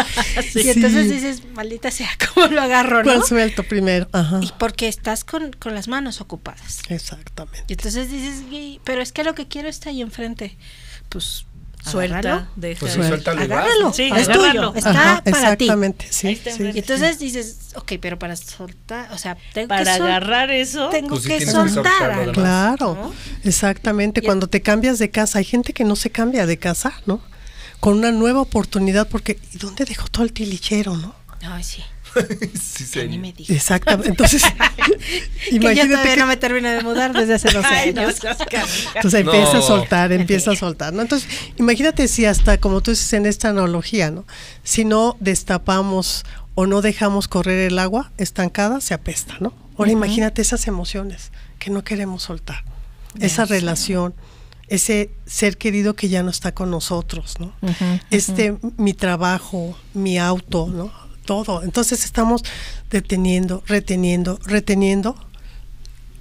[0.54, 3.04] y entonces dices, maldita sea, ¿cómo lo agarro, no?
[3.04, 4.08] ¿Cuál suelto primero?
[4.12, 4.40] Ajá.
[4.42, 6.80] Y porque estás con, con las manos ocupadas.
[6.88, 7.64] Exactamente.
[7.68, 10.56] Y entonces dices, "Y- pero es que lo que quiero está ahí enfrente.
[11.08, 11.46] Pues
[11.84, 12.48] Suelta, agárralo.
[12.56, 12.80] deja.
[12.80, 13.92] Pues suéltalo Agárralo.
[13.92, 14.72] Sí, es agárralo.
[14.72, 14.74] tuyo.
[14.74, 15.64] Está Ajá, para ti.
[15.64, 16.28] exactamente, sí.
[16.28, 16.62] Está sí.
[16.74, 21.10] Y entonces dices, ok, pero para soltar, o sea, tengo Para que agarrar eso, tengo
[21.10, 22.34] Pues que que soltar demás.
[22.34, 23.14] Claro, ¿no?
[23.44, 24.20] exactamente.
[24.20, 27.22] Y- Cuando te cambias de casa, hay gente que no se cambia de casa, ¿no?
[27.80, 31.14] Con una nueva oportunidad, porque ¿y dónde dejó todo el tilichero, no?
[31.42, 31.82] Ay, sí.
[32.60, 33.18] sí, que ni señor.
[33.20, 33.34] me.
[33.48, 34.08] Exactamente.
[34.10, 37.92] Entonces, Que yo imagínate todavía que no me termino de mudar desde hace 12 Ay,
[37.92, 38.16] no años.
[38.16, 38.92] seas canija.
[38.96, 39.62] Entonces empieza a No.
[39.62, 41.02] soltar, empieza a soltar, ¿no?
[41.02, 44.24] Entonces, imagínate si hasta, como tú dices en esta analogía, ¿no?
[44.62, 49.52] Si no destapamos o no dejamos correr el agua estancada, se apesta, ¿no?
[49.78, 52.64] Ahora imagínate esas emociones que no queremos soltar,
[53.20, 54.12] esa relación,
[54.66, 57.52] ese ser querido que ya no está con nosotros, ¿no?
[58.10, 60.92] Este, mi trabajo, mi auto, ¿no?
[61.28, 61.62] Todo.
[61.62, 62.42] Entonces estamos
[62.90, 65.14] deteniendo, reteniendo, reteniendo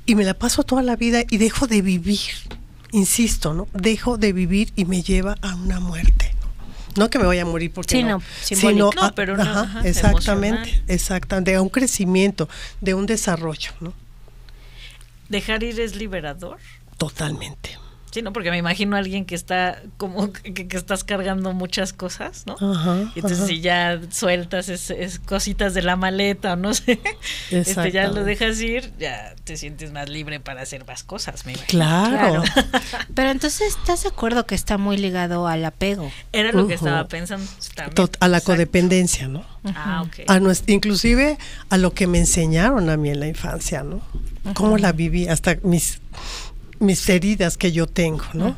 [0.05, 2.19] y me la paso toda la vida y dejo de vivir.
[2.91, 3.69] Insisto, ¿no?
[3.71, 6.33] Dejo de vivir y me lleva a una muerte.
[6.97, 9.43] No, no que me vaya a morir porque Sí, no, sino No, a- pero no,
[9.43, 10.83] ajá, ajá, exactamente, emocional.
[10.89, 12.49] exactamente, de un crecimiento,
[12.81, 13.93] de un desarrollo, ¿no?
[15.29, 16.57] dejar ir es liberador.
[16.97, 17.77] Totalmente.
[18.09, 21.91] Sí, no, porque me imagino a alguien que está como que, que estás cargando muchas
[21.93, 22.53] cosas, ¿no?
[22.59, 23.47] Ajá, Y entonces ajá.
[23.47, 26.99] si ya sueltas es, es cositas de la maleta o no sé,
[27.51, 31.51] este, ya lo dejas ir, ya te sientes más libre para hacer más cosas, me
[31.53, 31.67] imagino.
[31.69, 32.43] Claro.
[33.13, 36.09] Pero entonces, ¿estás de acuerdo que está muy ligado al apego?
[36.31, 37.45] Era lo que estaba pensando.
[37.75, 37.93] también.
[37.95, 38.53] Tot- a la Exacto.
[38.53, 39.45] codependencia, ¿no?
[39.65, 40.19] Ah, ok.
[40.29, 41.37] a nues- inclusive
[41.69, 44.01] a lo que me enseñaron a mí en la infancia, ¿no?
[44.53, 45.99] Cómo la viví, hasta mis,
[46.79, 48.55] mis heridas que yo tengo, ¿no?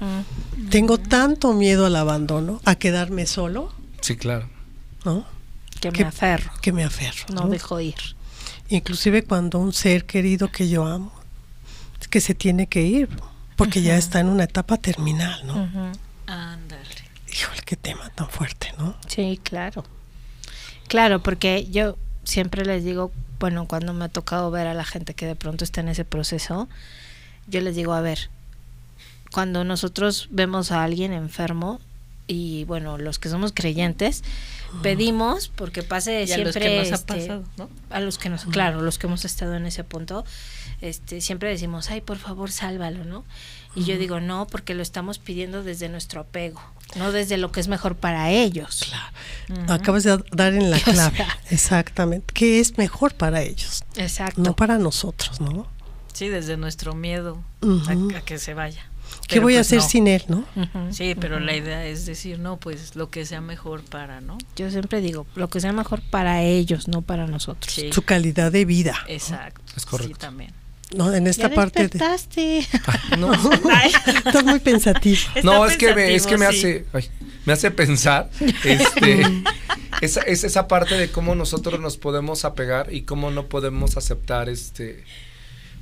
[0.70, 4.48] Tengo tanto miedo al abandono, a quedarme solo, Sí, claro.
[5.06, 5.26] ¿no?
[5.82, 7.26] Que me aferro, Que me aferro.
[7.34, 7.48] no ¿no?
[7.50, 7.96] dejo ir.
[8.70, 11.12] Inclusive cuando un ser querido que yo amo,
[12.00, 13.10] es que se tiene que ir,
[13.56, 15.64] porque ya está en una etapa terminal, ¿no?
[15.64, 15.92] Ujú.
[16.28, 16.84] Ándale.
[17.32, 18.96] Híjole, qué tema tan fuerte, ¿no?
[19.08, 19.84] Sí, claro.
[20.88, 25.14] Claro, porque yo siempre les digo, bueno, cuando me ha tocado ver a la gente
[25.14, 26.68] que de pronto está en ese proceso,
[27.50, 28.30] yo les digo, a ver,
[29.32, 31.80] cuando nosotros vemos a alguien enfermo
[32.28, 34.24] y bueno, los que somos creyentes,
[34.84, 37.70] pedimos porque pase Y a los siempre que nos ha este, pasado, ¿no?
[37.90, 40.26] a los que nos, claro, los que hemos estado en ese punto,
[40.82, 43.26] este, siempre decimos, ay, por favor, sálvalo, ¿no?
[43.76, 46.62] Y yo digo, no, porque lo estamos pidiendo desde nuestro apego,
[46.96, 48.92] no desde lo que es mejor para ellos.
[49.68, 51.18] Acabas de dar en la O clave.
[51.18, 51.38] sea.
[51.50, 52.34] Exactamente.
[52.34, 53.84] ¿Qué es mejor para ellos?
[53.96, 54.42] Exacto.
[54.42, 55.68] No para nosotros, ¿no?
[56.20, 58.86] Sí, desde nuestro miedo a, a que se vaya.
[59.22, 59.88] ¿Qué Pero voy a pues hacer no.
[59.88, 60.44] sin él, no?
[60.92, 64.38] Sí, pero la idea es decir, no, pues lo que sea mejor para, ¿no?
[64.58, 67.74] Yo siempre digo, lo que sea mejor para ellos, no para nosotros.
[67.74, 68.98] Sí, Su calidad de vida.
[69.08, 69.62] exacto.
[69.78, 70.16] Es correcto.
[70.16, 70.52] Sí, también.
[70.94, 71.14] ¿no?
[71.16, 71.88] En esta Ya parte de...
[71.88, 72.68] despertaste.
[73.18, 73.32] No,
[74.26, 75.22] Estás muy pensativo.
[75.36, 77.10] Está no es que me, es que me hace ay,
[77.46, 78.30] me hace pensar
[78.66, 79.22] este
[80.02, 84.50] esa, es esa parte de cómo nosotros nos podemos apegar y cómo no podemos aceptar
[84.50, 85.06] este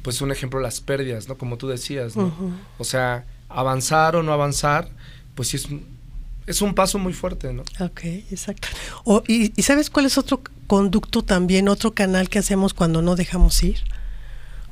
[0.03, 1.37] pues un ejemplo las pérdidas, ¿no?
[1.37, 2.33] Como tú decías, ¿no?
[2.77, 4.89] O sea, avanzar o no avanzar,
[5.35, 5.85] pues sí es un-
[6.45, 7.63] es un paso muy fuerte, ¿no?
[7.81, 8.69] Ok, exacto.
[9.03, 13.15] O, y, ¿Y sabes cuál es otro conducto también, otro canal que hacemos cuando no
[13.17, 13.83] dejamos ir?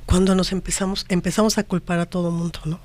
[0.06, 2.80] Cuando nos empezamos, empezamos a culpar a todo mundo, ¿no?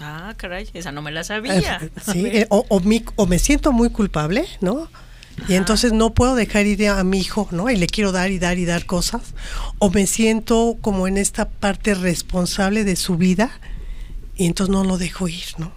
[0.00, 1.80] Ah, caray, esa no me la sabía.
[1.82, 4.88] Eh, sí, eh, o, o mi- o me siento muy culpable, ¿no?
[5.46, 7.70] Y entonces no puedo dejar ir a mi hijo, ¿no?
[7.70, 9.34] Y le quiero dar y dar y dar cosas.
[9.78, 13.50] O me siento como en esta parte responsable de su vida
[14.36, 15.72] y entonces no lo dejo ir, ¿no?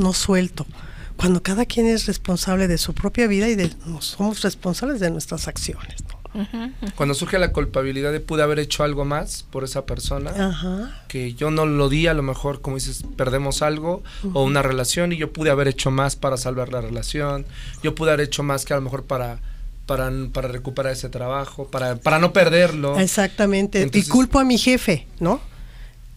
[0.00, 0.66] No suelto.
[1.16, 5.10] Cuando cada quien es responsable de su propia vida y de, no, somos responsables de
[5.10, 6.21] nuestras acciones, ¿no?
[6.96, 11.50] Cuando surge la culpabilidad de pude haber hecho algo más por esa persona, que yo
[11.50, 15.32] no lo di, a lo mejor, como dices, perdemos algo o una relación y yo
[15.32, 17.44] pude haber hecho más para salvar la relación,
[17.82, 19.38] yo pude haber hecho más que a lo mejor para,
[19.86, 22.98] para, para recuperar ese trabajo, para, para no perderlo.
[22.98, 23.82] Exactamente.
[23.82, 25.40] Entonces- y culpo a mi jefe, ¿no?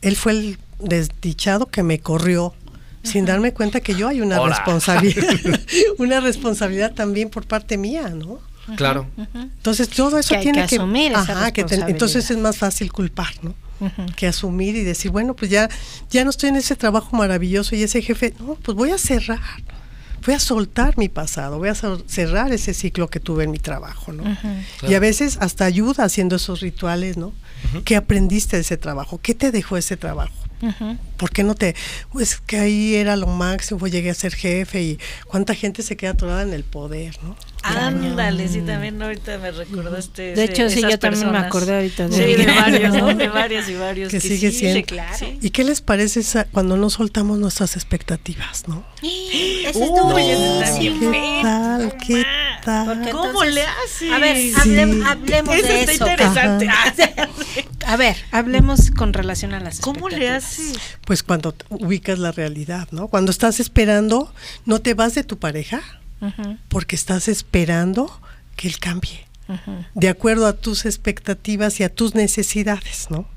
[0.01, 2.53] Él fue el desdichado que me corrió
[3.03, 5.27] sin darme cuenta que yo hay una responsabilidad,
[5.99, 8.39] una responsabilidad también por parte mía, ¿no?
[8.75, 9.07] Claro.
[9.33, 12.57] Entonces todo eso Que hay tiene que que, asumir esa Ajá, que entonces es más
[12.57, 13.53] fácil culpar, ¿no?
[14.15, 15.69] Que asumir y decir, bueno, pues ya
[16.09, 19.39] ya no estoy en ese trabajo maravilloso y ese jefe, no, pues voy a cerrar.
[20.25, 24.11] Voy a soltar mi pasado, voy a cerrar ese ciclo que tuve en mi trabajo,
[24.11, 24.23] ¿no?
[24.87, 27.33] Y a veces hasta ayuda haciendo esos rituales, ¿no?
[27.83, 29.19] ¿Qué aprendiste de ese trabajo?
[29.21, 30.33] ¿Qué te dejó ese trabajo?
[31.17, 31.75] ¿Por qué no te.?
[32.11, 36.11] Pues que ahí era lo máximo, llegué a ser jefe y cuánta gente se queda
[36.11, 37.35] atorada en el poder, ¿no?
[37.67, 40.21] Ándale, sí, también ahorita me recordaste.
[40.21, 43.07] De ese- hecho, sí, esas yo también me acordé ahorita de Sí, de varios, ¿no?
[43.15, 44.11] De varios y varios.
[44.11, 44.77] Que sigue sí, siendo.
[44.77, 45.25] sí, claro.
[45.41, 48.85] ¿Y qué les parece esa- cuando no soltamos nuestras expectativas, no?
[49.01, 50.61] Ese es Uy, durísimo.
[50.63, 51.97] está bien ¿Qué tal?
[52.05, 52.25] ¿Qué
[52.63, 52.85] tal?
[52.87, 54.11] Porque ¿Cómo entonces- le haces?
[54.11, 56.07] A ver, hable- hablemos Ese de está eso.
[56.07, 56.69] interesante.
[57.87, 60.75] A ver, hablemos con relación a las ¿Cómo le expectativas.
[60.75, 60.97] haces?
[61.05, 63.07] Pues cuando ubicas la realidad, ¿no?
[63.09, 64.33] Cuando estás esperando,
[64.65, 65.81] no te vas de tu pareja
[66.69, 68.19] Porque estás esperando
[68.55, 69.25] que él cambie.
[69.93, 73.27] de acuerdo a tus expectativas y a tus necesidades, ¿no?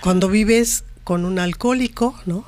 [0.00, 2.44] Cuando vives con un alcohólico, ¿no?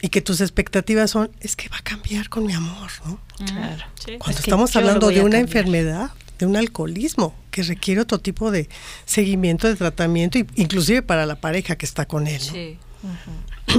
[0.00, 3.20] Y que tus expectativas son, es que va a cambiar con mi amor, ¿no?
[3.44, 3.84] Claro.
[4.04, 4.16] Sí.
[4.18, 8.68] Cuando Es estamos hablando de una enfermedad, de un alcoholismo, que requiere otro tipo de
[9.04, 12.52] seguimiento, de tratamiento, inclusive para la pareja que está con él, ¿no?
[12.52, 12.78] Sí.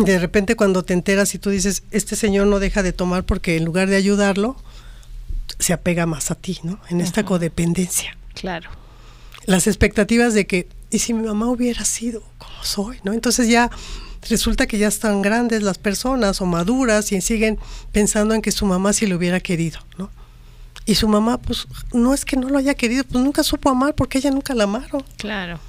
[0.06, 3.58] De repente cuando te enteras y tú dices, este señor no deja de tomar porque
[3.58, 4.56] en lugar de ayudarlo,
[5.58, 6.80] se apega más a ti, ¿no?
[6.90, 8.16] En esta codependencia.
[8.34, 8.70] Claro.
[9.46, 13.00] las expectativas de que, ¿y si mi mamá hubiera sido como soy?
[13.04, 13.12] ¿no?
[13.12, 13.70] Entonces ya
[14.30, 17.58] resulta que ya están grandes las personas o maduras y siguen
[17.92, 20.10] pensando en que su mamá sí lo hubiera querido, ¿no?
[20.86, 23.94] Y su mamá, pues, no es que no lo haya querido, pues nunca supo amar
[23.94, 25.04] porque ella nunca la amaron.
[25.18, 25.60] Claro.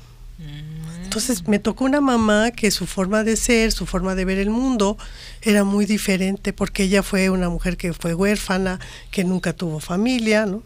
[1.11, 4.49] Entonces me tocó una mamá que su forma de ser, su forma de ver el
[4.49, 4.97] mundo
[5.43, 8.79] era muy diferente porque ella fue una mujer que fue huérfana,
[9.11, 10.63] que nunca tuvo familia, ¿no?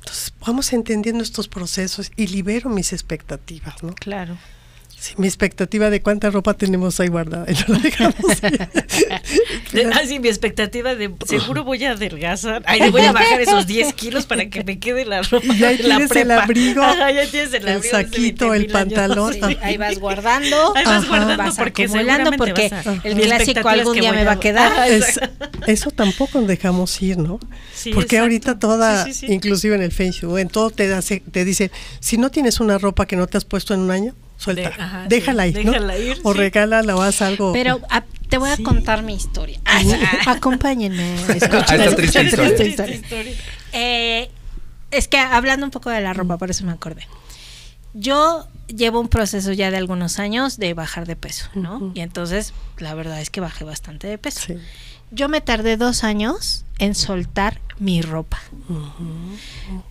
[0.00, 3.94] Entonces vamos entendiendo estos procesos y libero mis expectativas, ¿no?
[3.94, 4.36] Claro.
[5.06, 7.46] Sí, mi expectativa de cuánta ropa tenemos ahí guardada.
[7.50, 8.14] y no la dejamos
[9.92, 12.62] ah, sí, mi expectativa de seguro voy a adelgazar.
[12.66, 15.46] Ay, le voy a bajar esos 10 kilos para que me quede la ropa.
[15.46, 18.66] Y ya de la tienes el abrigo, Ajá, ya tienes el, el saquito, 20,000 el
[18.72, 19.34] pantalón.
[19.34, 20.74] Sí, ahí vas guardando.
[20.76, 21.08] Ahí vas Ajá.
[21.08, 24.40] guardando Vas porque acumulando porque vas a- el clásico algún que día me va a
[24.40, 24.90] quedar.
[24.90, 25.48] Es- exacto.
[25.68, 27.38] eso tampoco nos dejamos ir, ¿no?
[27.74, 28.22] Sí, Porque exacto.
[28.22, 29.32] ahorita toda, Sí, sí, sí.
[29.32, 32.78] inclusive en el Feng Shui, en todo te, hace, te dicen, si no tienes una
[32.78, 35.64] ropa que no te has puesto en un año, suelta, De- ajá, déjala sí, ir,
[35.64, 35.72] ¿no?
[35.72, 36.38] déjala ir, o sí.
[36.38, 37.52] regálala o haz algo.
[37.52, 39.60] Pero a- Te voy a contar mi historia.
[40.26, 41.14] Acompáñenme.
[44.90, 47.06] es que hablando un poco de la ropa, por eso me acordé.
[47.94, 51.92] Yo llevo un proceso ya de algunos años de bajar de peso, ¿no?
[51.94, 54.40] Y entonces, la verdad es que bajé bastante de peso.
[54.46, 54.54] Sí.
[55.12, 58.38] Yo me tardé dos años en soltar mi ropa.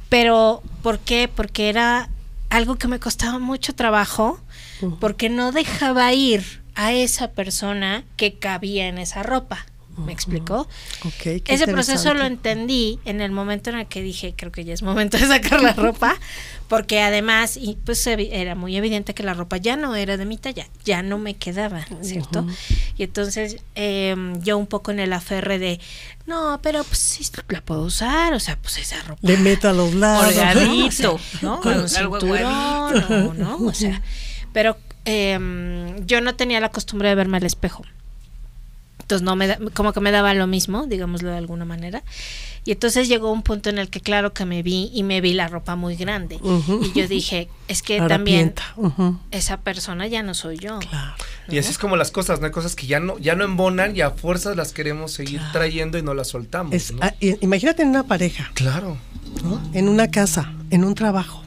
[0.10, 1.30] Pero, ¿por qué?
[1.34, 2.10] Porque era
[2.56, 4.40] algo que me costaba mucho trabajo,
[5.02, 9.66] porque no dejaba ir a esa persona que cabía en esa ropa.
[9.98, 10.68] ¿Me explicó?
[11.48, 14.82] Ese proceso lo entendí en el momento en el que dije, creo que ya es
[14.82, 16.16] momento de sacar la ropa,
[16.68, 20.38] porque además, y pues era muy evidente que la ropa ya no era de mi
[20.38, 22.46] talla, ya no me quedaba, ¿cierto?
[22.98, 25.80] Y entonces em, yo un poco en el aferre de,
[26.26, 29.74] no, pero pues sí, la puedo usar, o sea, pues esa ropa Le meto a
[29.74, 30.28] los lados.
[30.28, 31.62] Holgadito, ¿no?
[31.62, 33.58] con un cinturón, ¿no?
[33.58, 34.02] O sea,
[34.52, 37.84] pero em, yo no tenía la costumbre de verme al espejo.
[39.06, 42.02] Entonces no me da- como que me daba lo mismo, digámoslo de alguna manera.
[42.64, 45.34] Y entonces llegó un punto en el que claro que me vi y me vi
[45.34, 46.40] la ropa muy grande.
[46.82, 48.56] Y yo dije, es que también
[49.30, 50.80] esa persona ya no soy yo.
[50.80, 51.14] Claro.
[51.48, 52.48] Y así es como las cosas, ¿no?
[52.48, 56.00] Hay cosas que ya no, ya no embonan y a fuerzas las queremos seguir trayendo
[56.00, 56.74] y no las soltamos.
[56.74, 56.98] Es- ¿no?
[57.04, 58.98] ah, i- imagínate en una pareja, Claro.
[59.44, 59.62] ¿no?
[59.74, 61.44] en una casa, en un trabajo.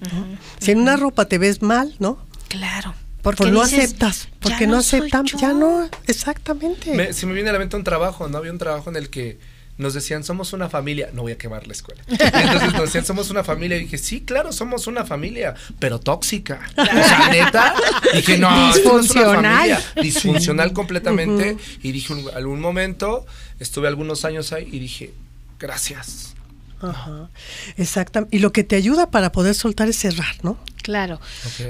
[0.00, 0.26] ¿no?
[0.58, 2.18] Si en una ropa te ves mal, ¿no?
[2.48, 2.92] Claro.
[3.22, 5.38] Porque no dices, aceptas, "Ya porque no, soy aceptamos, yo".
[5.38, 6.94] ya no, exactamente.
[6.94, 8.38] Me, se me viene a la mente un trabajo, ¿no?
[8.38, 9.38] Había un trabajo en el que
[9.78, 11.10] nos decían, somos una familia.
[11.12, 12.02] No voy a quemar la escuela.
[12.08, 13.76] Y entonces nos decían, somos una familia.
[13.76, 16.60] Y dije, sí, claro, somos una familia, pero tóxica.
[16.76, 17.74] O sea, neta.
[18.12, 19.54] Dije, no, esto no Disfuncional.
[19.54, 19.82] familia.
[20.02, 21.56] Disfuncional completamente.
[21.82, 23.24] Y dije, algún momento,
[23.60, 25.12] estuve algunos años ahí y dije,
[25.60, 26.34] gracias.
[26.80, 27.28] Ajá.
[27.76, 28.36] Exactamente.
[28.36, 30.58] Y lo que te ayuda para poder soltar es cerrar, ¿no?
[30.88, 31.20] Claro,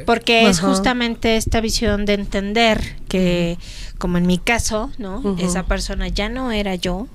[0.07, 3.59] porque es justamente esta visión de entender que,
[3.99, 5.37] como en mi caso, ¿no?
[5.41, 7.09] Esa persona ya no era yo.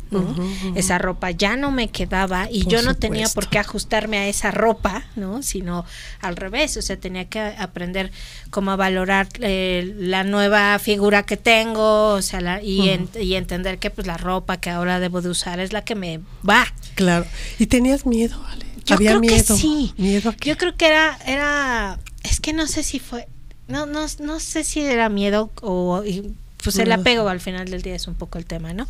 [0.76, 4.28] Esa ropa ya no me quedaba y Por yo no tenía por qué ajustarme a
[4.28, 5.42] esa ropa, ¿no?
[5.44, 5.86] Sino
[6.20, 8.12] al revés, o sea, tenía que aprender
[8.50, 13.36] cómo a valorar eh, la nueva figura que tengo, o sea, la- y, en- y
[13.36, 16.66] entender que pues la ropa que ahora debo de usar es la que me va.
[16.96, 17.26] Claro.
[17.60, 18.63] ¿Y tenías miedo, Ale?
[18.86, 19.36] Yo Había creo miedo.
[19.36, 19.94] que sí.
[19.98, 20.34] Miedo?
[20.42, 23.28] Yo creo que era, era, es que no sé si fue,
[23.68, 26.96] no, no, no sé si era miedo o, y, pues el No.
[26.96, 28.88] apego al final del día es un poco el tema, ¿no?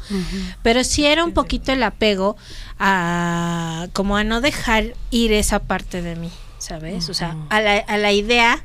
[0.61, 2.37] Pero sí era un poquito el apego
[2.79, 6.29] a, como a no dejar ir esa parte de mí,
[6.59, 7.09] ¿sabes?
[7.09, 8.63] O sea, a la, a la idea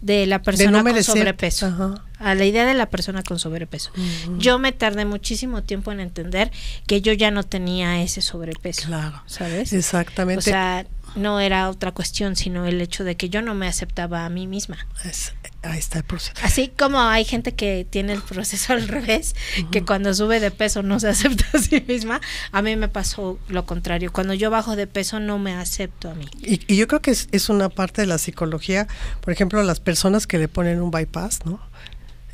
[0.00, 1.66] de la persona con sobrepeso.
[1.66, 2.04] Ajá.
[2.22, 3.90] A la idea de la persona con sobrepeso.
[4.38, 6.50] Yo me tardé muchísimo tiempo en entender
[6.86, 8.86] que yo ya no tenía ese sobrepeso.
[8.86, 9.22] Claro.
[9.26, 9.72] ¿Sabes?
[9.72, 10.38] Exactamente.
[10.38, 14.24] O sea, no era otra cuestión, sino el hecho de que yo no me aceptaba
[14.24, 14.78] a mí misma.
[15.04, 16.32] Es- ahí está el proceso.
[16.42, 19.34] Así como hay gente que tiene el proceso al revés,
[19.70, 23.38] que cuando sube de peso no se acepta a sí misma, a mí me pasó
[23.48, 24.10] lo contrario.
[24.12, 26.26] Cuando yo bajo de peso no me acepto a mí.
[26.40, 28.86] Y, y yo creo que es, es una parte de la psicología,
[29.20, 31.60] por ejemplo, las personas que le ponen un bypass, ¿no?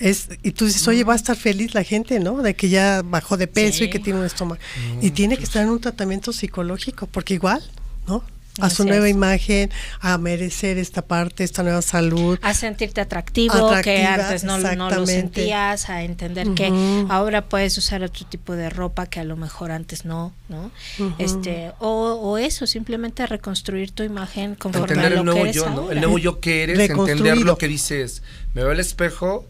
[0.01, 2.43] Es, y tú dices, oye, va a estar feliz la gente, ¿no?
[2.43, 4.61] De que ya bajó de peso y que tiene un estómago.
[5.01, 7.63] y tiene que estar en un tratamiento psicológico, porque igual,
[8.07, 8.23] ¿no?
[8.61, 9.15] A su Así nueva es.
[9.15, 12.39] imagen, a merecer esta parte, esta nueva salud.
[12.43, 16.73] A sentirte atractivo, que antes no, no lo sentías, a entender que
[17.09, 20.73] ahora puedes usar otro tipo de ropa que a lo mejor antes no, ¿no?
[21.19, 25.43] Este, o, o eso, simplemente reconstruir tu imagen conforme Entender a lo el nuevo que
[25.51, 25.91] eres yo, ¿no?
[25.93, 28.23] El nuevo yo que eres, entender lo que dices.
[28.55, 29.47] Me veo al espejo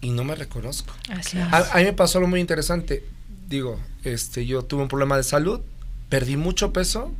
[0.00, 0.92] y no me reconozco.
[1.08, 1.44] Así es.
[1.52, 3.04] A, a mí me pasó algo muy interesante.
[3.48, 5.60] Digo, este, yo tuve un problema de salud,
[6.08, 7.12] perdí mucho peso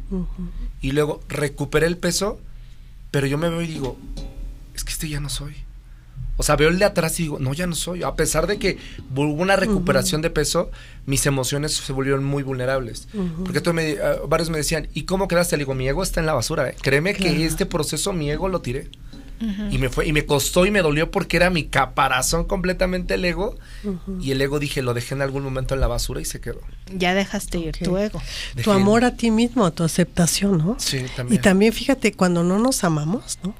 [0.80, 2.40] y luego recuperé el peso,
[3.10, 3.96] pero yo me veo y digo,
[4.74, 5.54] es que este ya no soy.
[6.38, 8.02] O sea, veo el de atrás y digo, no, ya no soy.
[8.02, 8.76] A pesar de que
[9.14, 10.70] hubo una recuperación de peso,
[11.06, 13.08] mis emociones se volvieron muy vulnerables.
[13.42, 15.56] Porque me, ah, varios me decían, ¿y cómo quedaste?
[15.56, 16.68] Le digo, mi ego está en la basura.
[16.68, 16.76] ¿eh?
[16.82, 18.90] Créeme que este proceso, mi ego lo tiré.
[19.70, 23.24] Y me fue, y me costó y me dolió porque era mi caparazón completamente el
[23.24, 23.56] ego.
[24.20, 26.60] Y el ego dije, lo dejé en algún momento en la basura y se quedó.
[26.94, 28.22] Ya dejaste ir tu ego.
[28.62, 30.76] Tu amor a ti mismo, tu aceptación, ¿no?
[30.78, 31.42] Sí, Y también.
[31.42, 33.54] también fíjate, cuando no nos amamos, ¿no?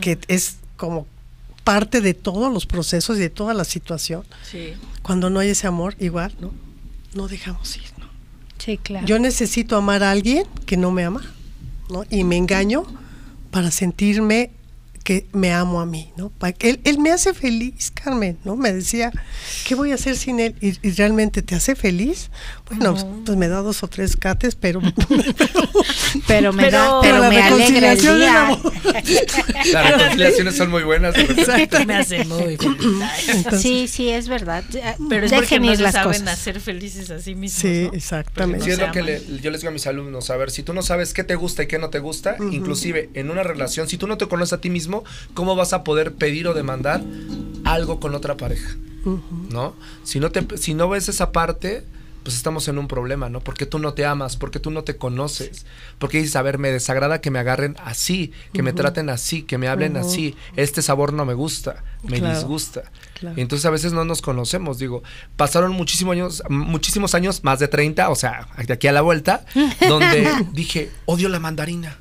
[0.00, 1.06] Que es como
[1.64, 4.24] parte de todos los procesos y de toda la situación.
[4.50, 4.74] Sí.
[5.02, 6.52] Cuando no hay ese amor, igual, ¿no?
[7.14, 8.06] No dejamos ir, ¿no?
[8.58, 9.06] Sí, claro.
[9.06, 11.22] Yo necesito amar a alguien que no me ama,
[11.88, 12.04] ¿no?
[12.10, 12.84] Y me engaño
[13.50, 14.50] para sentirme
[15.02, 16.32] que me amo a mí, ¿no?
[16.60, 18.56] Él, él me hace feliz, Carmen, ¿no?
[18.56, 19.10] Me decía,
[19.66, 20.54] ¿qué voy a hacer sin él?
[20.60, 22.30] ¿Y, y realmente te hace feliz?
[22.70, 24.80] Bueno, pues me da dos o tres cates, pero...
[26.26, 28.46] Pero me, Pero- da, pero pero la me alegra el día.
[28.48, 28.72] amor.
[29.72, 31.14] Las reconciliaciones son muy buenas.
[31.14, 31.86] de repente.
[31.86, 32.78] Me hace muy feliz.
[33.28, 34.62] Entonces, sí, sí, es verdad.
[35.08, 36.38] Pero es porque no ir se las saben cosas.
[36.38, 37.60] hacer felices a sí mismos.
[37.60, 37.92] Sí, ¿no?
[37.96, 38.64] exactamente.
[38.64, 40.62] Sí, es se lo que le- yo les digo a mis alumnos, a ver, si
[40.62, 43.88] tú no sabes qué te gusta y qué no te gusta, inclusive en una relación,
[43.88, 44.91] si tú no te conoces a ti mismo,
[45.34, 47.02] ¿cómo vas a poder pedir o demandar
[47.64, 48.76] algo con otra pareja?
[49.50, 49.74] ¿No?
[50.04, 51.82] Si no, te, si no ves esa parte,
[52.22, 53.40] pues estamos en un problema, ¿no?
[53.40, 55.66] Porque tú no te amas, porque tú no te conoces,
[55.98, 59.58] porque dices, a ver, me desagrada que me agarren así, que me traten así, que
[59.58, 62.82] me hablen así, este sabor no me gusta, me Claro, disgusta.
[63.18, 63.36] claro.
[63.36, 65.02] Y entonces a veces no nos conocemos, digo,
[65.36, 69.44] pasaron muchísimos años, muchísimos años, más de 30, o sea, de aquí a la vuelta,
[69.88, 71.98] donde dije, odio la mandarina.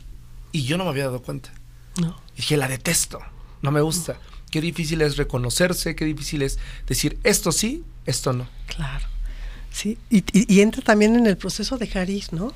[0.52, 1.52] Y yo no me había dado cuenta.
[1.98, 2.20] No.
[2.36, 3.20] Dije, la detesto,
[3.62, 4.18] no me gusta.
[4.50, 8.48] Qué difícil es reconocerse, qué difícil es decir, esto sí, esto no.
[8.68, 9.06] Claro.
[9.72, 12.54] Sí, y, y- y entra también en el proceso de dejar ir, ¿no?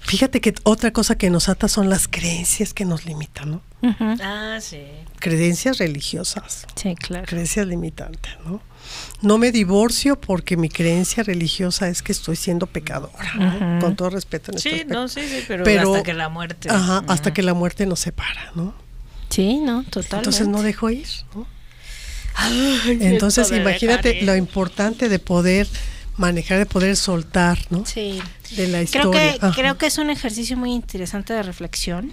[0.00, 3.62] Fíjate que otra cosa que nos ata son las creencias que nos limitan, ¿no?
[4.22, 4.82] Ah, sí.
[5.20, 7.26] Creencias religiosas, Sí, claro.
[7.26, 8.60] creencias limitantes, ¿no?
[9.22, 13.80] No me divorcio porque mi creencia religiosa es que estoy siendo pecadora, ¿no?
[13.80, 16.68] con todo respeto en este Sí, no, sí, sí, pero, Pero- hasta que la muerte.
[16.70, 18.74] Ajá, hasta que la muerte nos separa, ¿no?
[19.28, 20.16] Sí, no, totalmente.
[20.16, 21.46] Entonces no dejo ir, ¿no?
[22.34, 25.66] Ay, Entonces imagínate lo importante de poder
[26.16, 27.84] manejar, de poder soltar, ¿no?
[27.86, 28.20] Sí.
[28.50, 29.52] De la Creo que, Ajá.
[29.54, 32.12] creo que es un ejercicio muy interesante de reflexión.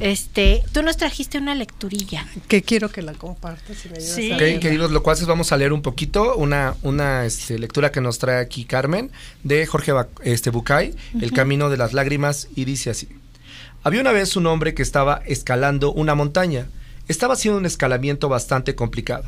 [0.00, 2.26] Este, tú nos trajiste una lecturilla.
[2.48, 4.30] Que quiero que la compartas y me ayudas Sí.
[4.32, 4.60] a Ok, leerla.
[4.60, 8.64] queridos locuaces, vamos a leer un poquito una, una este, lectura que nos trae aquí
[8.64, 9.10] Carmen
[9.44, 13.08] de Jorge Ba- este, Bucay, El Camino de las Lágrimas, y dice así.
[13.84, 16.66] Había una vez un hombre que estaba escalando una montaña.
[17.06, 19.24] Estaba haciendo un escalamiento bastante complicado.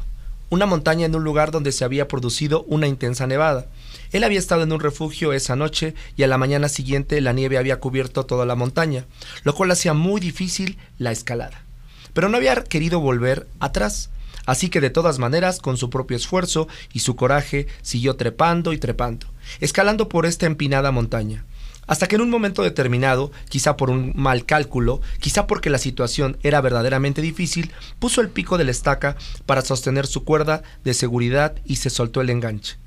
[0.50, 3.66] Una montaña en un lugar donde se había producido una intensa nevada.
[4.12, 7.58] Él había estado en un refugio esa noche y a la mañana siguiente la nieve
[7.58, 9.06] había cubierto toda la montaña,
[9.44, 11.64] lo cual hacía muy difícil la escalada.
[12.12, 14.10] Pero no había querido volver atrás.
[14.46, 18.78] Así que de todas maneras, con su propio esfuerzo y su coraje, siguió trepando y
[18.78, 19.28] trepando,
[19.60, 21.44] escalando por esta empinada montaña.
[21.86, 26.36] Hasta que en un momento determinado, quizá por un mal cálculo, quizá porque la situación
[26.42, 31.56] era verdaderamente difícil, puso el pico de la estaca para sostener su cuerda de seguridad
[31.64, 32.78] y se soltó el enganche.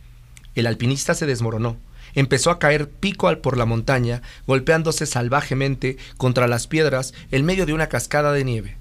[0.55, 1.77] El alpinista se desmoronó.
[2.15, 7.65] Empezó a caer pico al por la montaña, golpeándose salvajemente contra las piedras en medio
[7.65, 8.77] de una cascada de nieve.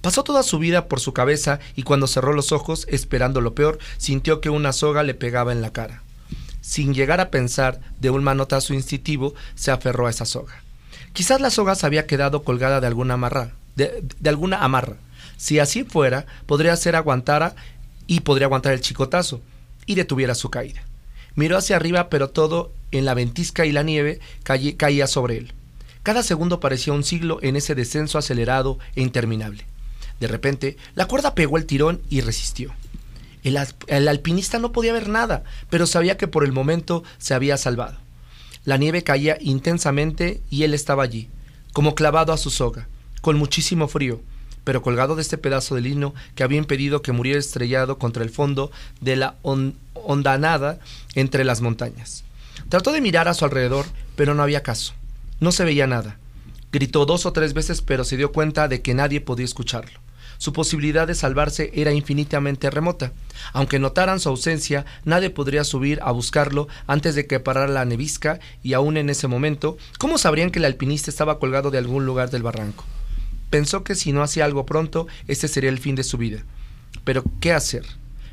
[0.00, 3.78] Pasó toda su vida por su cabeza y cuando cerró los ojos, esperando lo peor,
[3.96, 6.02] sintió que una soga le pegaba en la cara.
[6.60, 10.62] Sin llegar a pensar de un manotazo instintivo, se aferró a esa soga.
[11.12, 14.96] Quizás la soga se había quedado colgada de alguna amarra, de, de alguna amarra.
[15.38, 17.54] Si así fuera, podría ser aguantara
[18.06, 19.40] y podría aguantar el chicotazo
[19.86, 20.85] y detuviera su caída.
[21.36, 25.52] Miró hacia arriba, pero todo en la ventisca y la nieve caí- caía sobre él.
[26.02, 29.64] Cada segundo parecía un siglo en ese descenso acelerado e interminable.
[30.20, 32.72] De repente, la cuerda pegó el tirón y resistió.
[33.42, 37.56] El, el alpinista no podía ver nada, pero sabía que por el momento se había
[37.56, 37.98] salvado.
[38.64, 41.28] La nieve caía intensamente y él estaba allí,
[41.72, 42.88] como clavado a su soga,
[43.20, 44.20] con muchísimo frío,
[44.66, 48.30] pero colgado de este pedazo de lino que había impedido que muriera estrellado contra el
[48.30, 50.80] fondo de la hondanada
[51.14, 52.24] entre las montañas.
[52.68, 53.86] Trató de mirar a su alrededor,
[54.16, 54.92] pero no había caso.
[55.38, 56.18] No se veía nada.
[56.72, 60.00] Gritó dos o tres veces, pero se dio cuenta de que nadie podía escucharlo.
[60.38, 63.12] Su posibilidad de salvarse era infinitamente remota.
[63.52, 68.40] Aunque notaran su ausencia, nadie podría subir a buscarlo antes de que parara la nevisca
[68.64, 72.30] y aún en ese momento, ¿cómo sabrían que el alpinista estaba colgado de algún lugar
[72.30, 72.84] del barranco?
[73.50, 76.44] Pensó que si no hacía algo pronto, este sería el fin de su vida.
[77.04, 77.84] Pero, ¿qué hacer?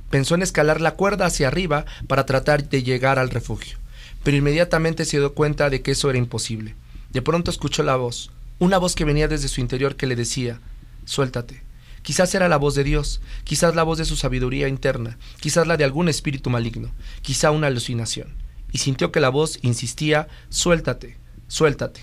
[0.10, 3.78] Pensó en escalar la cuerda hacia arriba para tratar de llegar al refugio,
[4.24, 6.76] pero inmediatamente se dio cuenta de que eso era imposible.
[7.12, 10.60] De pronto escuchó la voz, una voz que venía desde su interior que le decía,
[11.06, 11.64] suéltate.
[12.04, 15.78] Quizás era la voz de Dios, quizás la voz de su sabiduría interna, quizás la
[15.78, 16.92] de algún espíritu maligno,
[17.22, 18.28] quizá una alucinación.
[18.72, 22.02] Y sintió que la voz insistía, suéltate, suéltate.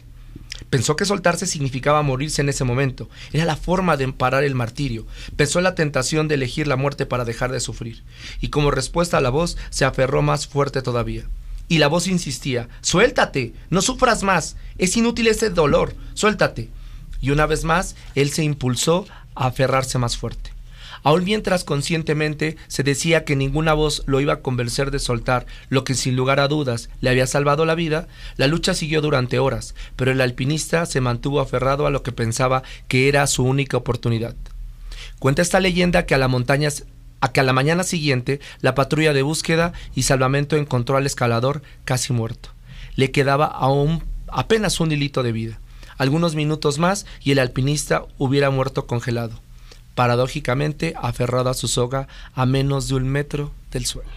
[0.69, 3.09] Pensó que soltarse significaba morirse en ese momento.
[3.33, 5.07] Era la forma de parar el martirio.
[5.37, 8.03] Pensó en la tentación de elegir la muerte para dejar de sufrir.
[8.41, 11.25] Y como respuesta a la voz, se aferró más fuerte todavía.
[11.69, 16.69] Y la voz insistía, suéltate, no sufras más, es inútil ese dolor, suéltate.
[17.21, 19.07] Y una vez más, él se impulsó
[19.37, 20.50] a aferrarse más fuerte.
[21.03, 25.85] Aún mientras conscientemente se decía que ninguna voz lo iba a convencer de soltar lo
[25.85, 29.75] que sin lugar a dudas le había salvado la vida, la lucha siguió durante horas,
[29.97, 34.37] pero el alpinista se mantuvo aferrado a lo que pensaba que era su única oportunidad.
[35.19, 36.69] Cuenta esta leyenda que a la montaña
[37.23, 41.63] a que a la mañana siguiente la patrulla de búsqueda y salvamento encontró al escalador
[41.85, 42.51] casi muerto.
[42.97, 45.61] Le quedaba aún apenas un hilito de vida.
[45.99, 49.39] Algunos minutos más y el alpinista hubiera muerto congelado,
[50.01, 54.09] paradójicamente aferrado a su soga a menos de un metro del suelo.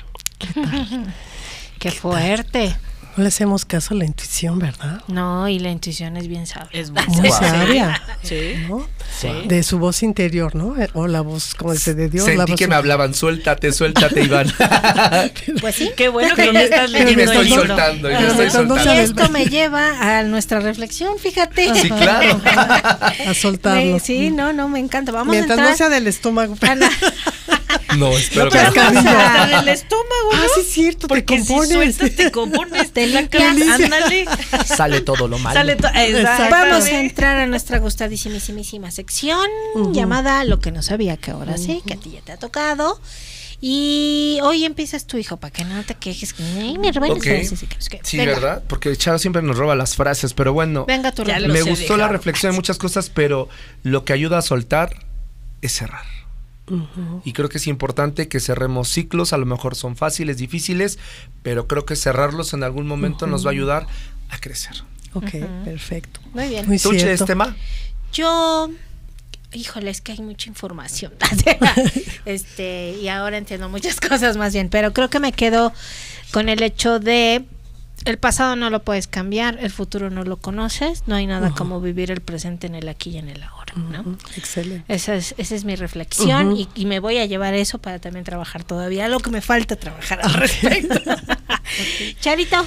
[1.78, 2.74] Qué fuerte.
[3.16, 5.02] No le hacemos caso a la intuición, ¿verdad?
[5.08, 6.70] No, y la intuición es bien sabia.
[6.72, 8.02] Es muy sabia.
[8.24, 8.56] Sí.
[8.68, 8.88] ¿no?
[9.20, 9.30] Sí.
[9.46, 10.76] De su voz interior, ¿no?
[10.82, 12.26] Eh, O la voz, como dice, de Dios.
[12.28, 14.52] la Sentí voz que me hablaban, suéltate, suéltate, Iván.
[15.62, 15.92] Pues sí.
[15.96, 18.50] Qué bueno que me estás y me leyendo estoy soltando, y me estoy no Y
[18.80, 18.92] soltando.
[18.92, 21.74] esto me lleva a nuestra reflexión, fíjate.
[21.76, 22.42] Sí, claro.
[23.28, 23.94] a soltarlo.
[23.94, 25.12] Me- sí, no, no, me encanta.
[25.12, 25.72] Vamos Mientras a entrar.
[25.72, 26.56] no sea del estómago.
[27.98, 28.64] No, espero que no.
[28.64, 30.44] Hasta del estómago, Ah, ¿no?
[30.56, 31.70] sí, es cierto, te Porque si compones.
[31.74, 33.80] sueltas, te compones, te Te limpias.
[33.82, 34.26] ándale.
[34.66, 35.60] Sale todo lo malo.
[35.60, 35.88] Sale to-.
[36.50, 39.48] Vamos a entrar a nuestra gustadísimísima sección
[39.92, 43.00] llamada Lo que no sabía que ahora sí, que a ti ya te ha tocado.
[43.66, 46.34] Y hoy empiezas tu hijo, para que no te quejes.
[46.34, 47.24] que, "Ay, me roban las Ok.
[47.24, 48.00] frases", y que no sé qué.
[48.04, 48.64] Sí, Venga, ¿verdad?
[48.68, 50.84] Porque Charo siempre nos roba las frases, pero bueno.
[50.86, 53.48] Venga tu me gustó la reflexión de muchas cosas, pero
[53.84, 55.06] lo que ayuda a soltar
[55.62, 56.04] es cerrar.
[57.26, 60.98] Y creo que es importante que cerremos ciclos, a lo mejor son fáciles, difíciles,
[61.42, 63.88] pero creo que cerrarlos en algún momento nos va a ayudar
[64.30, 64.84] a crecer.
[65.14, 65.32] Ok,
[65.66, 66.20] perfecto.
[66.34, 66.68] Muy bien.
[66.68, 67.56] Muy ¿Tú, este ma?
[68.14, 68.70] Yo,
[69.52, 71.14] híjole, es que hay mucha información.
[72.26, 75.74] este, y ahora entiendo muchas cosas más bien, pero creo que me quedo
[76.32, 77.46] con el hecho de
[78.06, 81.80] el pasado no lo puedes cambiar, el futuro no lo conoces, no hay nada como
[81.82, 84.18] vivir el presente en el aquí y en el ahora, ¿no?
[84.36, 84.94] Excelente.
[84.94, 88.26] Esa es, esa es mi reflexión y, y me voy a llevar eso para también
[88.26, 91.00] trabajar todavía, lo que me falta trabajar al respecto.
[92.20, 92.66] Charito,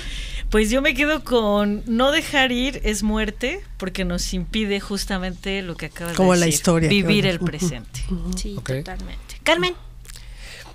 [0.50, 5.76] Pues yo me quedo con no dejar ir es muerte porque nos impide justamente lo
[5.76, 7.40] que acabas Como de la decir, historia que vivir vamos.
[7.40, 8.00] el presente.
[8.36, 9.40] sí, totalmente.
[9.42, 9.74] Carmen,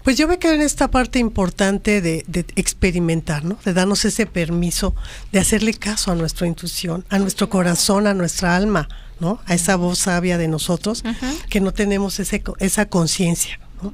[0.03, 3.57] Pues yo me quedo en esta parte importante de, de experimentar, ¿no?
[3.63, 4.95] De darnos ese permiso
[5.31, 8.87] de hacerle caso a nuestra intuición, a nuestro corazón, a nuestra alma,
[9.19, 9.39] ¿no?
[9.45, 11.03] A esa voz sabia de nosotros
[11.49, 13.93] que no tenemos ese, esa conciencia, ¿no?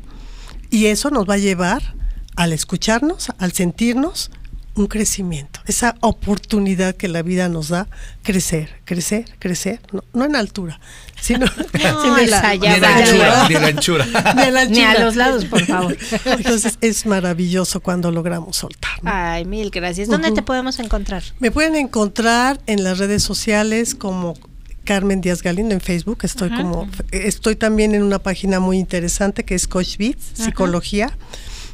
[0.70, 1.96] Y eso nos va a llevar
[2.36, 4.32] al escucharnos, al sentirnos,
[4.78, 7.88] un crecimiento, esa oportunidad que la vida nos da,
[8.24, 10.80] crecer, crecer, crecer, no, no en altura,
[11.20, 14.06] sino, sino en la, ya Ni en va, anchura, ni en anchura.
[14.36, 15.06] ni en la ni a anchura.
[15.06, 15.98] los lados, por favor.
[16.26, 19.04] Entonces es maravilloso cuando logramos soltar.
[19.04, 19.12] ¿no?
[19.14, 20.08] Ay, mil gracias.
[20.08, 21.24] ¿Dónde te podemos encontrar?
[21.40, 24.36] Me pueden encontrar en las redes sociales como
[24.84, 26.20] Carmen Díaz Galindo en Facebook.
[26.22, 31.18] Estoy como estoy también en una página muy interesante que es Coach Beats, psicología,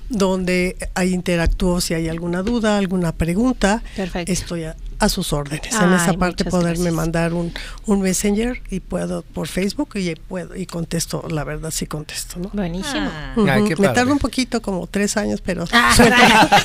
[0.10, 3.84] donde ahí interactúo si hay alguna duda, alguna pregunta.
[3.96, 4.32] Perfecto.
[4.32, 5.74] Estoy a, a sus órdenes.
[5.74, 6.94] en Ay, esa parte poderme gracias.
[6.94, 7.54] mandar un,
[7.86, 12.50] un messenger y puedo por Facebook y puedo y contesto, la verdad sí contesto, ¿no?
[12.54, 13.10] Buenísimo.
[13.12, 13.34] Ah.
[13.36, 13.48] Ujú.
[13.50, 15.94] Ay, qué Me tarda un poquito, como tres años, pero Ah.
[15.96, 16.16] suelto,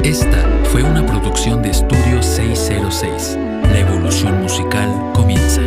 [0.03, 3.37] Esta fue una producción de Estudio 606.
[3.63, 5.61] La evolución musical comienza.